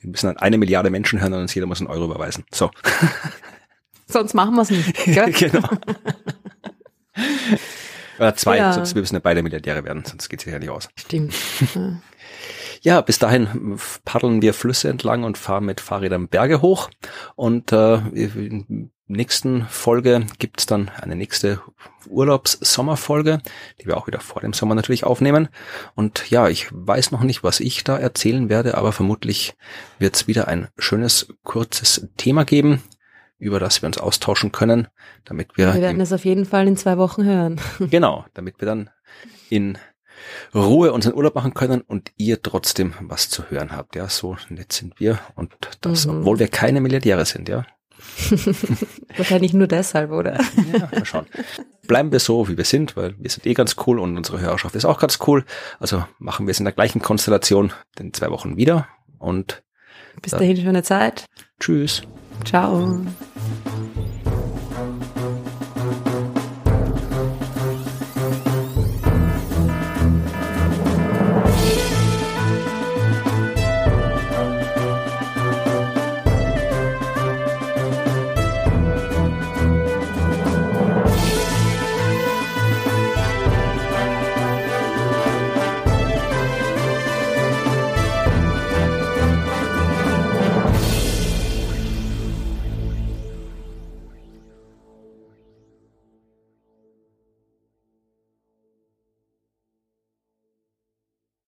Wir 0.00 0.10
müssen 0.10 0.26
dann 0.26 0.36
eine 0.36 0.58
Milliarde 0.58 0.90
Menschen 0.90 1.20
hören 1.20 1.32
und 1.34 1.40
uns 1.40 1.54
jeder 1.54 1.66
muss 1.66 1.80
einen 1.80 1.90
Euro 1.90 2.04
überweisen. 2.04 2.44
So. 2.52 2.70
Sonst 4.06 4.34
machen 4.34 4.54
wir 4.54 4.62
es 4.62 4.70
nicht. 4.70 4.94
Gell? 5.04 5.32
genau. 5.32 5.68
Oder 8.18 8.34
zwei, 8.36 8.58
ja. 8.58 8.72
sonst 8.72 8.94
wir 8.94 9.00
müssen 9.00 9.14
ja 9.14 9.20
beide 9.20 9.42
Milliardäre 9.42 9.84
werden, 9.84 10.04
sonst 10.04 10.28
geht 10.28 10.40
es 10.40 10.46
ja 10.46 10.58
nicht 10.58 10.70
aus. 10.70 10.88
Stimmt. 10.96 11.34
Ja. 11.74 12.00
ja, 12.82 13.00
bis 13.00 13.18
dahin 13.18 13.78
paddeln 14.04 14.42
wir 14.42 14.54
Flüsse 14.54 14.88
entlang 14.88 15.24
und 15.24 15.38
fahren 15.38 15.64
mit 15.64 15.80
Fahrrädern 15.80 16.28
Berge 16.28 16.62
hoch. 16.62 16.90
Und 17.34 17.72
äh, 17.72 18.00
nächsten 19.12 19.66
Folge 19.66 20.26
gibt's 20.38 20.66
dann 20.66 20.90
eine 21.00 21.16
nächste 21.16 21.60
Urlaubs-Sommerfolge, 22.08 23.40
die 23.80 23.86
wir 23.86 23.96
auch 23.96 24.06
wieder 24.06 24.20
vor 24.20 24.42
dem 24.42 24.52
Sommer 24.52 24.74
natürlich 24.74 25.04
aufnehmen. 25.04 25.48
Und 25.94 26.30
ja, 26.30 26.48
ich 26.48 26.68
weiß 26.70 27.10
noch 27.10 27.22
nicht, 27.22 27.42
was 27.42 27.60
ich 27.60 27.84
da 27.84 27.96
erzählen 27.96 28.48
werde, 28.48 28.76
aber 28.76 28.92
vermutlich 28.92 29.54
wird's 29.98 30.26
wieder 30.26 30.48
ein 30.48 30.68
schönes, 30.78 31.28
kurzes 31.42 32.08
Thema 32.16 32.44
geben, 32.44 32.82
über 33.38 33.58
das 33.58 33.82
wir 33.82 33.88
uns 33.88 33.98
austauschen 33.98 34.52
können, 34.52 34.88
damit 35.24 35.56
wir. 35.56 35.74
Wir 35.74 35.82
werden 35.82 36.00
es 36.00 36.12
auf 36.12 36.24
jeden 36.24 36.44
Fall 36.44 36.68
in 36.68 36.76
zwei 36.76 36.96
Wochen 36.96 37.24
hören. 37.24 37.60
genau, 37.90 38.24
damit 38.34 38.60
wir 38.60 38.66
dann 38.66 38.90
in 39.50 39.78
Ruhe 40.54 40.92
unseren 40.92 41.14
Urlaub 41.14 41.34
machen 41.34 41.54
können 41.54 41.80
und 41.80 42.12
ihr 42.16 42.42
trotzdem 42.42 42.94
was 43.00 43.28
zu 43.28 43.50
hören 43.50 43.72
habt. 43.72 43.96
Ja, 43.96 44.08
so 44.08 44.36
nett 44.48 44.72
sind 44.72 45.00
wir 45.00 45.18
und 45.34 45.52
das, 45.80 46.06
mhm. 46.06 46.20
obwohl 46.20 46.38
wir 46.38 46.48
keine 46.48 46.80
Milliardäre 46.80 47.24
sind, 47.24 47.48
ja. 47.48 47.66
Wahrscheinlich 49.16 49.52
nur 49.52 49.66
deshalb, 49.66 50.10
oder? 50.10 50.38
Ja, 50.72 50.88
mal 50.92 51.04
schauen. 51.04 51.26
Bleiben 51.86 52.12
wir 52.12 52.20
so, 52.20 52.48
wie 52.48 52.56
wir 52.56 52.64
sind, 52.64 52.96
weil 52.96 53.14
wir 53.18 53.30
sind 53.30 53.46
eh 53.46 53.54
ganz 53.54 53.76
cool 53.86 53.98
und 53.98 54.16
unsere 54.16 54.40
Hörerschaft 54.40 54.74
ist 54.74 54.84
auch 54.84 55.00
ganz 55.00 55.18
cool. 55.26 55.44
Also 55.80 56.04
machen 56.18 56.46
wir 56.46 56.52
es 56.52 56.58
in 56.58 56.64
der 56.64 56.74
gleichen 56.74 57.02
Konstellation 57.02 57.72
in 57.98 58.12
zwei 58.12 58.30
Wochen 58.30 58.56
wieder 58.56 58.88
und 59.18 59.62
bis 60.20 60.32
dahin 60.32 60.56
schöne 60.56 60.82
Zeit. 60.82 61.26
Tschüss. 61.58 62.02
Ciao. 62.44 63.04